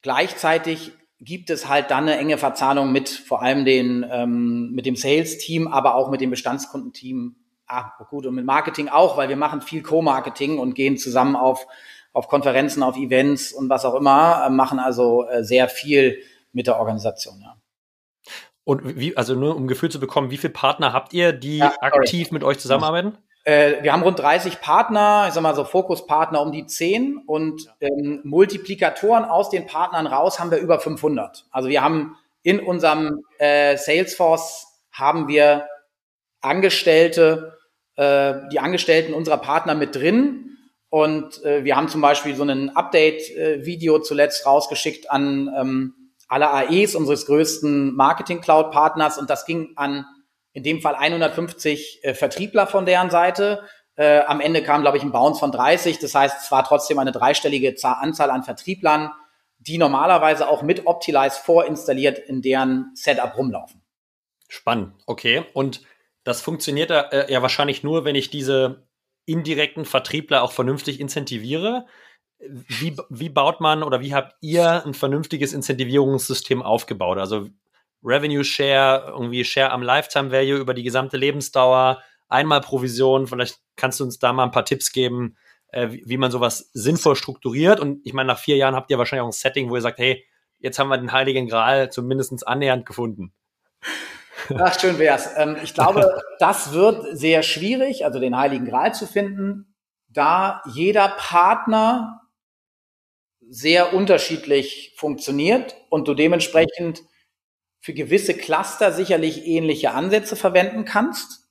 [0.01, 0.91] gleichzeitig
[1.21, 5.67] gibt es halt dann eine enge Verzahnung mit vor allem den, ähm, mit dem Sales-Team,
[5.67, 7.35] aber auch mit dem Bestandskundenteam.
[7.67, 11.67] Ah, gut, und mit Marketing auch, weil wir machen viel Co-Marketing und gehen zusammen auf,
[12.13, 16.19] auf Konferenzen, auf Events und was auch immer, äh, machen also äh, sehr viel
[16.51, 17.55] mit der Organisation, ja.
[18.63, 21.73] Und wie, also nur um Gefühl zu bekommen, wie viele Partner habt ihr, die ja,
[21.81, 23.17] aktiv mit euch zusammenarbeiten?
[23.43, 27.73] Äh, wir haben rund 30 Partner, ich sag mal so Fokuspartner um die 10 und
[27.79, 31.45] ähm, Multiplikatoren aus den Partnern raus haben wir über 500.
[31.51, 35.67] Also wir haben in unserem äh, Salesforce haben wir
[36.41, 37.57] Angestellte,
[37.95, 40.57] äh, die Angestellten unserer Partner mit drin.
[40.89, 45.93] Und äh, wir haben zum Beispiel so ein Update-Video zuletzt rausgeschickt an ähm,
[46.27, 50.05] alle AEs unseres größten Marketing-Cloud-Partners und das ging an
[50.53, 53.63] in dem Fall 150 äh, Vertriebler von deren Seite.
[53.95, 55.99] Äh, am Ende kam, glaube ich, ein Bounce von 30.
[55.99, 59.11] Das heißt, es war trotzdem eine dreistellige Anzahl an Vertrieblern,
[59.59, 63.81] die normalerweise auch mit Optilize vorinstalliert in deren Setup rumlaufen.
[64.47, 65.45] Spannend, okay.
[65.53, 65.81] Und
[66.23, 68.87] das funktioniert äh, ja wahrscheinlich nur, wenn ich diese
[69.25, 71.85] indirekten Vertriebler auch vernünftig incentiviere.
[72.39, 77.17] Wie, wie baut man oder wie habt ihr ein vernünftiges Incentivierungssystem aufgebaut?
[77.17, 77.49] Also
[78.03, 83.27] Revenue Share, irgendwie Share am Lifetime Value über die gesamte Lebensdauer, einmal Provision.
[83.27, 85.37] Vielleicht kannst du uns da mal ein paar Tipps geben,
[85.71, 87.79] äh, wie, wie, man sowas sinnvoll strukturiert.
[87.79, 89.99] Und ich meine, nach vier Jahren habt ihr wahrscheinlich auch ein Setting, wo ihr sagt,
[89.99, 90.25] hey,
[90.59, 93.33] jetzt haben wir den Heiligen Gral zumindest annähernd gefunden.
[94.57, 95.29] Ach, schön wär's.
[95.37, 99.75] Ähm, ich glaube, das wird sehr schwierig, also den Heiligen Gral zu finden,
[100.07, 102.21] da jeder Partner
[103.49, 107.01] sehr unterschiedlich funktioniert und du dementsprechend
[107.79, 111.49] für gewisse Cluster sicherlich ähnliche Ansätze verwenden kannst.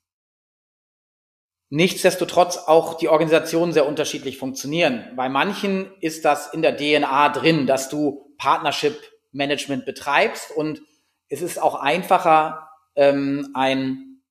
[1.70, 5.12] Nichtsdestotrotz auch die Organisationen sehr unterschiedlich funktionieren.
[5.16, 8.96] Bei manchen ist das in der DNA drin, dass du Partnership
[9.32, 10.80] Management betreibst und
[11.28, 14.22] es ist auch einfacher, ähm, ein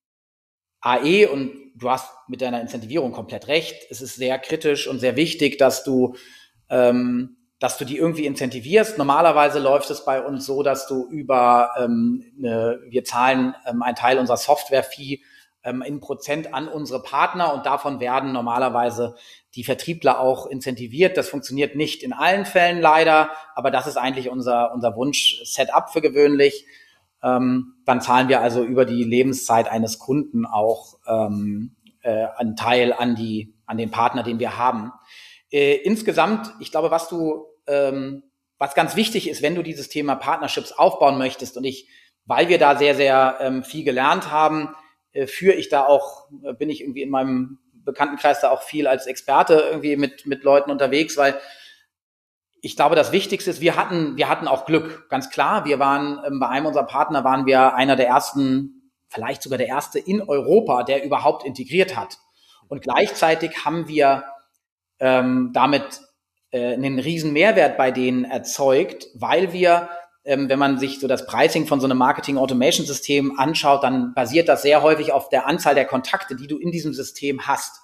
[0.80, 3.86] AE und du hast mit deiner Incentivierung komplett recht.
[3.90, 6.16] Es ist sehr kritisch und sehr wichtig, dass du
[6.68, 8.98] ähm, dass du die irgendwie incentivierst.
[8.98, 13.96] Normalerweise läuft es bei uns so, dass du über ähm, eine, wir zahlen ähm, einen
[13.96, 15.20] Teil unserer Software-Fee
[15.64, 19.16] ähm, in Prozent an unsere Partner und davon werden normalerweise
[19.54, 21.16] die Vertriebler auch incentiviert.
[21.16, 26.00] Das funktioniert nicht in allen Fällen leider, aber das ist eigentlich unser, unser Wunsch-Setup für
[26.00, 26.64] gewöhnlich.
[27.24, 32.92] Ähm, dann zahlen wir also über die Lebenszeit eines Kunden auch ähm, äh, einen Teil
[32.92, 34.92] an die, an den Partner, den wir haben.
[35.50, 38.22] Äh, insgesamt, ich glaube, was du, ähm,
[38.58, 41.88] was ganz wichtig ist, wenn du dieses Thema Partnerships aufbauen möchtest und ich,
[42.24, 44.74] weil wir da sehr, sehr ähm, viel gelernt haben,
[45.12, 48.86] äh, führe ich da auch, äh, bin ich irgendwie in meinem Bekanntenkreis da auch viel
[48.86, 51.40] als Experte irgendwie mit, mit Leuten unterwegs, weil
[52.60, 55.64] ich glaube, das Wichtigste ist, wir hatten, wir hatten auch Glück, ganz klar.
[55.64, 59.68] Wir waren, ähm, bei einem unserer Partner waren wir einer der ersten, vielleicht sogar der
[59.68, 62.18] erste in Europa, der überhaupt integriert hat.
[62.68, 64.24] Und gleichzeitig haben wir
[64.98, 66.00] ähm, damit
[66.50, 69.88] äh, einen riesen Mehrwert bei denen erzeugt, weil wir,
[70.24, 74.62] ähm, wenn man sich so das Pricing von so einem Marketing-Automation-System anschaut, dann basiert das
[74.62, 77.80] sehr häufig auf der Anzahl der Kontakte, die du in diesem System hast.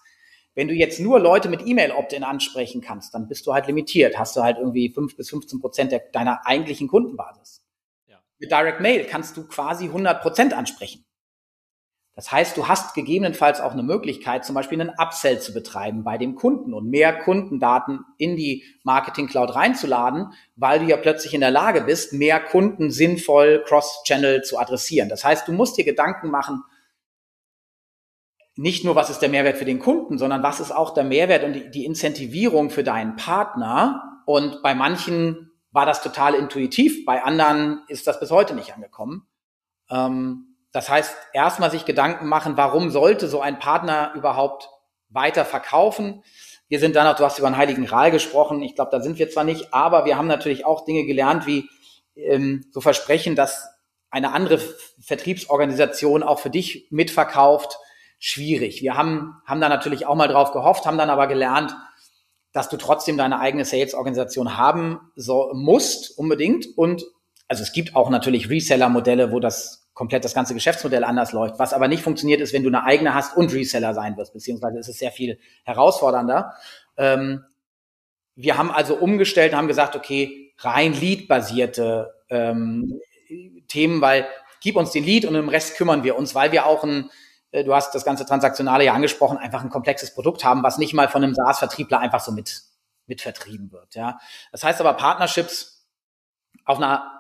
[0.54, 4.18] Wenn du jetzt nur Leute mit E-Mail-Opt-in ansprechen kannst, dann bist du halt limitiert.
[4.18, 7.64] Hast du halt irgendwie fünf bis 15 Prozent deiner eigentlichen Kundenbasis.
[8.06, 8.20] Ja.
[8.38, 11.03] Mit Direct Mail kannst du quasi 100 Prozent ansprechen.
[12.16, 16.16] Das heißt, du hast gegebenenfalls auch eine Möglichkeit, zum Beispiel einen Upsell zu betreiben bei
[16.16, 21.40] dem Kunden und mehr Kundendaten in die Marketing Cloud reinzuladen, weil du ja plötzlich in
[21.40, 25.08] der Lage bist, mehr Kunden sinnvoll cross-channel zu adressieren.
[25.08, 26.62] Das heißt, du musst dir Gedanken machen,
[28.56, 31.42] nicht nur, was ist der Mehrwert für den Kunden, sondern was ist auch der Mehrwert
[31.42, 34.22] und die Incentivierung für deinen Partner.
[34.26, 39.26] Und bei manchen war das total intuitiv, bei anderen ist das bis heute nicht angekommen.
[39.90, 44.68] Ähm, das heißt, erstmal sich Gedanken machen, warum sollte so ein Partner überhaupt
[45.09, 46.25] weiter verkaufen?
[46.66, 48.61] Wir sind dann auch, du hast über den Heiligen Gral gesprochen.
[48.61, 51.68] Ich glaube, da sind wir zwar nicht, aber wir haben natürlich auch Dinge gelernt, wie
[52.16, 53.68] ähm, so Versprechen, dass
[54.11, 54.59] eine andere
[55.01, 57.79] Vertriebsorganisation auch für dich mitverkauft.
[58.18, 58.83] Schwierig.
[58.83, 61.77] Wir haben, haben da natürlich auch mal drauf gehofft, haben dann aber gelernt,
[62.53, 66.66] dass du trotzdem deine eigene Sales-Organisation haben so, musst, unbedingt.
[66.77, 67.05] Und
[67.47, 71.59] also es gibt auch natürlich Reseller-Modelle, wo das komplett das ganze Geschäftsmodell anders läuft.
[71.59, 74.78] Was aber nicht funktioniert, ist, wenn du eine eigene hast und Reseller sein wirst, beziehungsweise
[74.78, 76.55] ist es sehr viel herausfordernder.
[76.97, 77.45] Ähm,
[78.34, 83.01] wir haben also umgestellt und haben gesagt, okay, rein Lead-basierte ähm,
[83.68, 84.26] Themen, weil
[84.61, 87.11] gib uns den Lead und im Rest kümmern wir uns, weil wir auch ein,
[87.53, 90.95] äh, du hast das ganze Transaktionale ja angesprochen, einfach ein komplexes Produkt haben, was nicht
[90.95, 92.62] mal von einem SaaS-Vertriebler einfach so mit,
[93.07, 93.95] mit vertrieben wird.
[93.95, 94.18] Ja.
[94.51, 95.86] Das heißt aber Partnerships
[96.64, 97.13] auf einer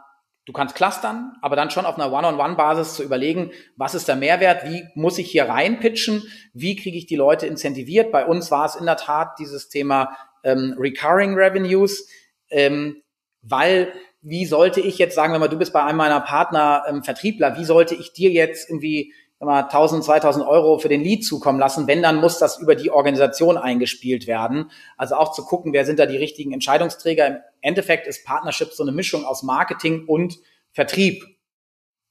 [0.46, 4.70] Du kannst clustern, aber dann schon auf einer One-on-One-Basis zu überlegen, was ist der Mehrwert,
[4.70, 6.22] wie muss ich hier reinpitchen,
[6.52, 8.12] wie kriege ich die Leute incentiviert.
[8.12, 12.06] Bei uns war es in der Tat dieses Thema ähm, Recurring Revenues,
[12.50, 13.02] ähm,
[13.40, 17.02] weil wie sollte ich jetzt sagen, wenn mal du bist bei einem meiner Partner ähm,
[17.02, 19.12] Vertriebler, wie sollte ich dir jetzt irgendwie
[19.44, 21.86] mal 1000, 2000 Euro für den Lead zukommen lassen.
[21.86, 24.70] Wenn, dann muss das über die Organisation eingespielt werden.
[24.96, 27.26] Also auch zu gucken, wer sind da die richtigen Entscheidungsträger.
[27.26, 30.38] Im Endeffekt ist Partnership so eine Mischung aus Marketing und
[30.72, 31.24] Vertrieb.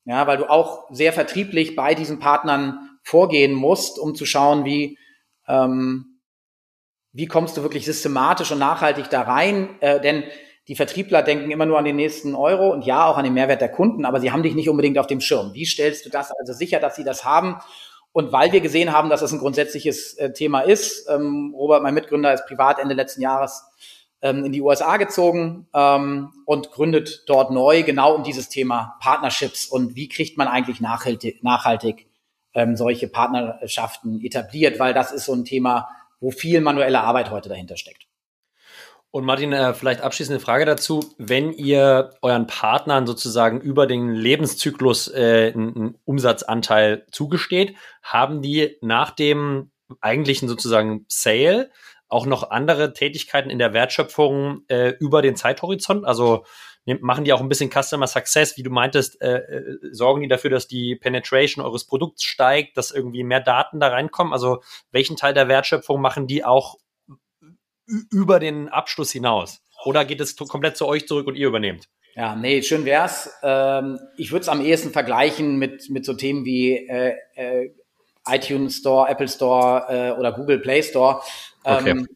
[0.05, 4.97] Ja, weil du auch sehr vertrieblich bei diesen Partnern vorgehen musst, um zu schauen, wie,
[5.47, 6.19] ähm,
[7.11, 9.69] wie kommst du wirklich systematisch und nachhaltig da rein.
[9.81, 10.23] Äh, denn
[10.67, 13.61] die Vertriebler denken immer nur an den nächsten Euro und ja, auch an den Mehrwert
[13.61, 15.53] der Kunden, aber sie haben dich nicht unbedingt auf dem Schirm.
[15.53, 17.57] Wie stellst du das also sicher, dass sie das haben?
[18.13, 21.95] Und weil wir gesehen haben, dass das ein grundsätzliches äh, Thema ist, ähm, Robert, mein
[21.95, 23.63] Mitgründer, ist privat Ende letzten Jahres
[24.21, 29.65] ähm, in die USA gezogen ähm, und gründet dort neu genau um dieses Thema Partnerships
[29.65, 32.07] und wie kriegt man eigentlich nachhaltig, nachhaltig
[32.53, 35.89] ähm, solche Partnerschaften etabliert, weil das ist so ein Thema,
[36.21, 38.07] wo viel manuelle Arbeit heute dahinter steckt.
[39.15, 41.13] Und Martin, äh, vielleicht abschließende Frage dazu.
[41.19, 49.11] Wenn ihr euren Partnern sozusagen über den Lebenszyklus äh, einen Umsatzanteil zugesteht, haben die nach
[49.11, 49.69] dem
[50.01, 51.69] eigentlichen sozusagen Sale
[52.07, 56.05] auch noch andere Tätigkeiten in der Wertschöpfung äh, über den Zeithorizont?
[56.05, 56.43] Also
[56.85, 60.49] machen die auch ein bisschen Customer Success, wie du meintest, äh, äh, sorgen die dafür,
[60.49, 64.33] dass die Penetration eures Produkts steigt, dass irgendwie mehr Daten da reinkommen?
[64.33, 66.77] Also welchen Teil der Wertschöpfung machen die auch
[67.85, 69.61] über den Abschluss hinaus?
[69.85, 71.89] Oder geht es komplett zu euch zurück und ihr übernehmt?
[72.15, 73.29] Ja, nee, schön wär's.
[73.41, 77.73] Ähm, ich würde es am ehesten vergleichen mit, mit so Themen wie äh, äh,
[78.27, 81.21] iTunes Store, Apple Store äh, oder Google Play Store.
[81.65, 82.15] Ähm, okay.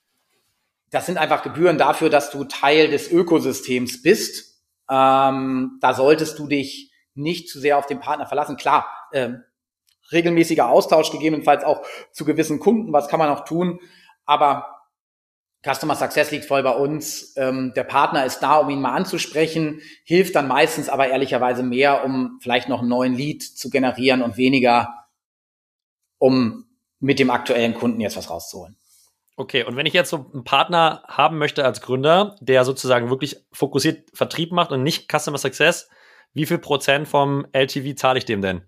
[0.92, 4.62] Das sind einfach Gebühren dafür, dass du Teil des Ökosystems bist.
[4.90, 8.56] Ähm, da solltest du dich nicht zu sehr auf den Partner verlassen.
[8.56, 9.44] Klar, ähm,
[10.12, 13.82] regelmäßiger Austausch gegebenenfalls auch zu gewissen Kunden, was kann man auch tun,
[14.26, 14.77] aber
[15.68, 17.36] Customer Success liegt voll bei uns.
[17.38, 22.06] Ähm, der Partner ist da, um ihn mal anzusprechen, hilft dann meistens aber ehrlicherweise mehr,
[22.06, 25.08] um vielleicht noch einen neuen Lead zu generieren und weniger,
[26.18, 26.66] um
[27.00, 28.78] mit dem aktuellen Kunden jetzt was rauszuholen.
[29.36, 33.38] Okay, und wenn ich jetzt so einen Partner haben möchte als Gründer, der sozusagen wirklich
[33.52, 35.90] fokussiert Vertrieb macht und nicht Customer Success,
[36.34, 38.64] wie viel Prozent vom LTV zahle ich dem denn?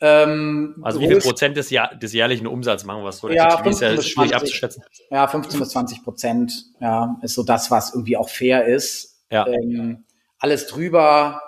[0.00, 3.30] Ähm, also wie viel Prozent des, Jahr, des jährlichen Umsatzes machen wir so?
[3.30, 4.82] Ja, 15 ist ja schwierig 20, abzuschätzen.
[5.10, 9.22] Ja, 15 bis 20 Prozent, ja, ist so das, was irgendwie auch fair ist.
[9.30, 9.46] Ja.
[9.46, 10.04] Ähm,
[10.38, 11.40] alles drüber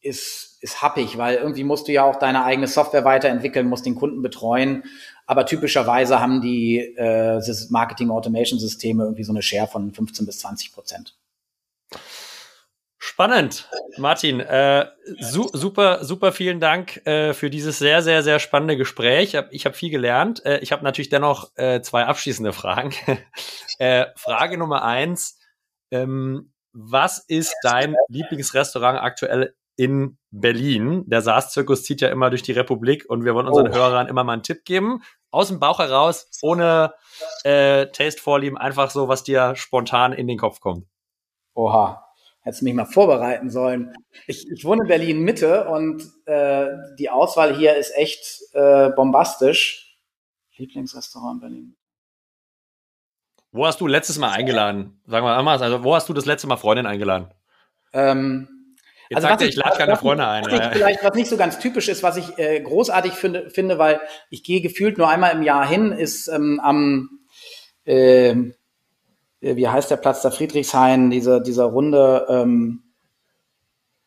[0.00, 3.94] ist, ist happig, weil irgendwie musst du ja auch deine eigene Software weiterentwickeln, musst den
[3.94, 4.82] Kunden betreuen.
[5.26, 7.40] Aber typischerweise haben die äh,
[7.70, 11.16] Marketing Automation Systeme irgendwie so eine Share von 15 bis 20 Prozent.
[13.06, 14.40] Spannend, Martin.
[14.40, 14.86] Äh,
[15.20, 19.36] su super, super vielen Dank äh, für dieses sehr, sehr, sehr spannende Gespräch.
[19.50, 20.42] Ich habe viel gelernt.
[20.46, 22.94] Äh, ich habe natürlich dennoch äh, zwei abschließende Fragen.
[23.78, 25.38] Äh, Frage Nummer eins.
[25.90, 31.02] Ähm, was ist dein Lieblingsrestaurant aktuell in Berlin?
[31.06, 33.74] Der Saas-Zirkus zieht ja immer durch die Republik und wir wollen unseren oh.
[33.74, 35.02] Hörern immer mal einen Tipp geben.
[35.32, 36.94] Aus dem Bauch heraus, ohne
[37.42, 40.86] äh, Taste-Vorlieben, einfach so, was dir spontan in den Kopf kommt.
[41.54, 42.04] Oha,
[42.44, 43.94] Hättest mich mal vorbereiten sollen.
[44.26, 46.68] Ich, ich wohne in Berlin Mitte und äh,
[46.98, 49.98] die Auswahl hier ist echt äh, bombastisch.
[50.56, 51.76] Lieblingsrestaurant in Berlin.
[53.50, 55.00] Wo hast du letztes Mal eingeladen?
[55.06, 57.28] Sagen wir mal, also wo hast du das letzte Mal Freundin eingeladen?
[57.92, 58.48] Ähm,
[59.08, 60.44] Jetzt also sagt er, ich lade keine Freunde ein.
[60.44, 64.00] Was vielleicht, was nicht so ganz typisch ist, was ich äh, großartig finde, finde, weil
[64.30, 67.20] ich gehe gefühlt nur einmal im Jahr hin, ist ähm, am
[67.86, 68.52] äh, äh,
[69.44, 72.82] wie heißt der Platz der Friedrichshain, dieser, dieser Runde, ähm,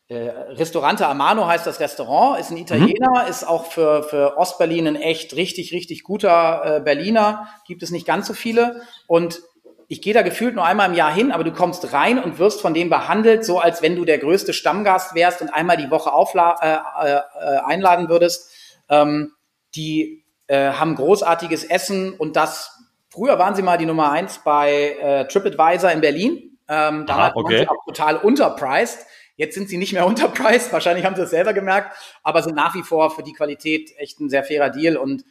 [0.09, 3.29] äh, Restaurante Amano heißt das Restaurant, ist ein Italiener, mhm.
[3.29, 8.07] ist auch für, für Ostberlin ein echt richtig, richtig guter äh, Berliner, gibt es nicht
[8.07, 9.41] ganz so viele und
[9.89, 12.61] ich gehe da gefühlt nur einmal im Jahr hin, aber du kommst rein und wirst
[12.61, 16.11] von denen behandelt, so als wenn du der größte Stammgast wärst und einmal die Woche
[16.11, 17.21] aufla äh, äh,
[17.65, 18.51] einladen würdest.
[18.89, 19.31] Ähm,
[19.75, 22.76] die äh, haben großartiges Essen und das
[23.17, 26.59] Früher waren sie mal die Nummer eins bei äh, TripAdvisor in Berlin.
[26.69, 27.43] Ähm, damals Aha, okay.
[27.43, 29.07] waren sie auch total unterpriced.
[29.37, 30.71] Jetzt sind sie nicht mehr unterpriced.
[30.71, 34.19] Wahrscheinlich haben sie es selber gemerkt, aber sind nach wie vor für die Qualität echt
[34.19, 34.97] ein sehr fairer Deal.
[34.97, 35.25] Und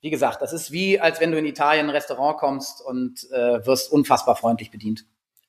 [0.00, 3.28] wie gesagt, das ist wie, als wenn du in Italien in ein Restaurant kommst und
[3.32, 5.04] äh, wirst unfassbar freundlich bedient.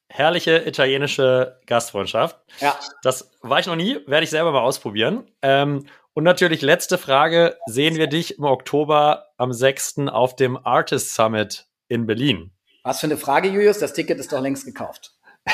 [0.10, 2.39] Herrliche italienische Gastfreundschaft.
[2.60, 2.76] Ja.
[3.04, 5.30] Das war ich noch nie, werde ich selber mal ausprobieren.
[5.44, 10.08] Ähm, und natürlich letzte Frage: Sehen wir dich im Oktober am 6.
[10.08, 12.52] auf dem Artist Summit in Berlin.
[12.84, 13.80] Was für eine Frage, Julius?
[13.80, 15.14] Das Ticket ist doch längst gekauft.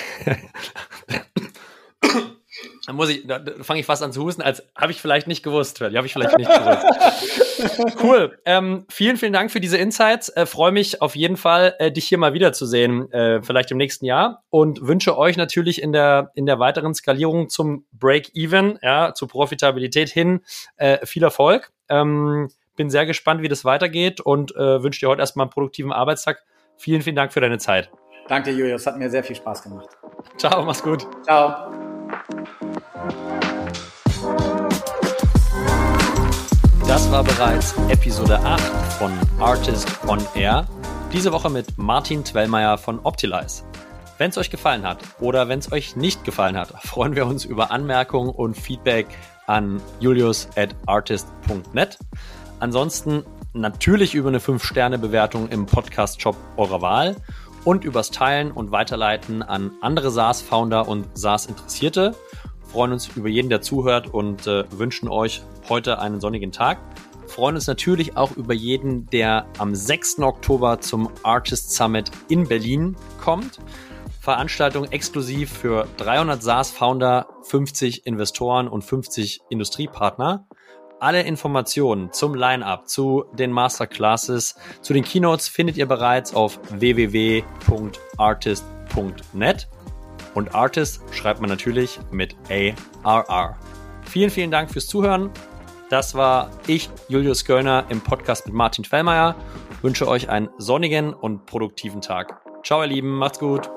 [2.89, 5.43] Dann muss ich, da fange ich fast an zu husten, als habe ich vielleicht nicht
[5.43, 5.79] gewusst.
[5.79, 7.95] Die habe ich vielleicht nicht gewusst.
[8.03, 8.39] cool.
[8.45, 10.29] Ähm, vielen, vielen Dank für diese Insights.
[10.29, 14.05] Äh, Freue mich auf jeden Fall, äh, dich hier mal wiederzusehen, äh, vielleicht im nächsten
[14.05, 14.43] Jahr.
[14.49, 20.09] Und wünsche euch natürlich in der, in der weiteren Skalierung zum Break-Even, ja, zur Profitabilität
[20.09, 20.41] hin,
[20.77, 21.71] äh, viel Erfolg.
[21.89, 22.49] Ähm,
[22.79, 26.45] bin sehr gespannt, wie das weitergeht und äh, wünsche dir heute erstmal einen produktiven Arbeitstag.
[26.77, 27.91] Vielen, vielen Dank für deine Zeit.
[28.29, 28.87] Danke, Julius.
[28.87, 29.89] Hat mir sehr viel Spaß gemacht.
[30.37, 31.05] Ciao, mach's gut.
[31.23, 31.73] Ciao.
[36.87, 38.61] Das war bereits Episode 8
[38.93, 39.11] von
[39.41, 40.65] Artist on Air.
[41.11, 43.65] Diese Woche mit Martin Twellmeier von Optilize.
[44.17, 47.43] Wenn es euch gefallen hat oder wenn es euch nicht gefallen hat, freuen wir uns
[47.43, 49.07] über Anmerkungen und Feedback
[49.47, 51.97] an julius at artist.net.
[52.59, 57.15] Ansonsten natürlich über eine 5-Sterne-Bewertung im Podcast-Shop eurer Wahl
[57.63, 62.15] und übers Teilen und Weiterleiten an andere SaaS-Founder und SaaS-Interessierte.
[62.71, 66.79] Freuen uns über jeden, der zuhört und äh, wünschen euch heute einen sonnigen Tag.
[67.27, 70.19] Freuen uns natürlich auch über jeden, der am 6.
[70.19, 73.59] Oktober zum Artist Summit in Berlin kommt.
[74.19, 80.47] Veranstaltung exklusiv für 300 SaaS-Founder, 50 Investoren und 50 Industriepartner.
[80.99, 89.69] Alle Informationen zum Line-Up, zu den Masterclasses, zu den Keynotes findet ihr bereits auf www.artist.net.
[90.35, 92.35] Und Artist schreibt man natürlich mit
[93.03, 93.57] ARR.
[94.03, 95.31] Vielen, vielen Dank fürs Zuhören.
[95.89, 99.35] Das war ich, Julius Göllner, im Podcast mit Martin Fellmeier.
[99.81, 102.41] Wünsche euch einen sonnigen und produktiven Tag.
[102.63, 103.15] Ciao, ihr Lieben.
[103.15, 103.69] Macht's gut.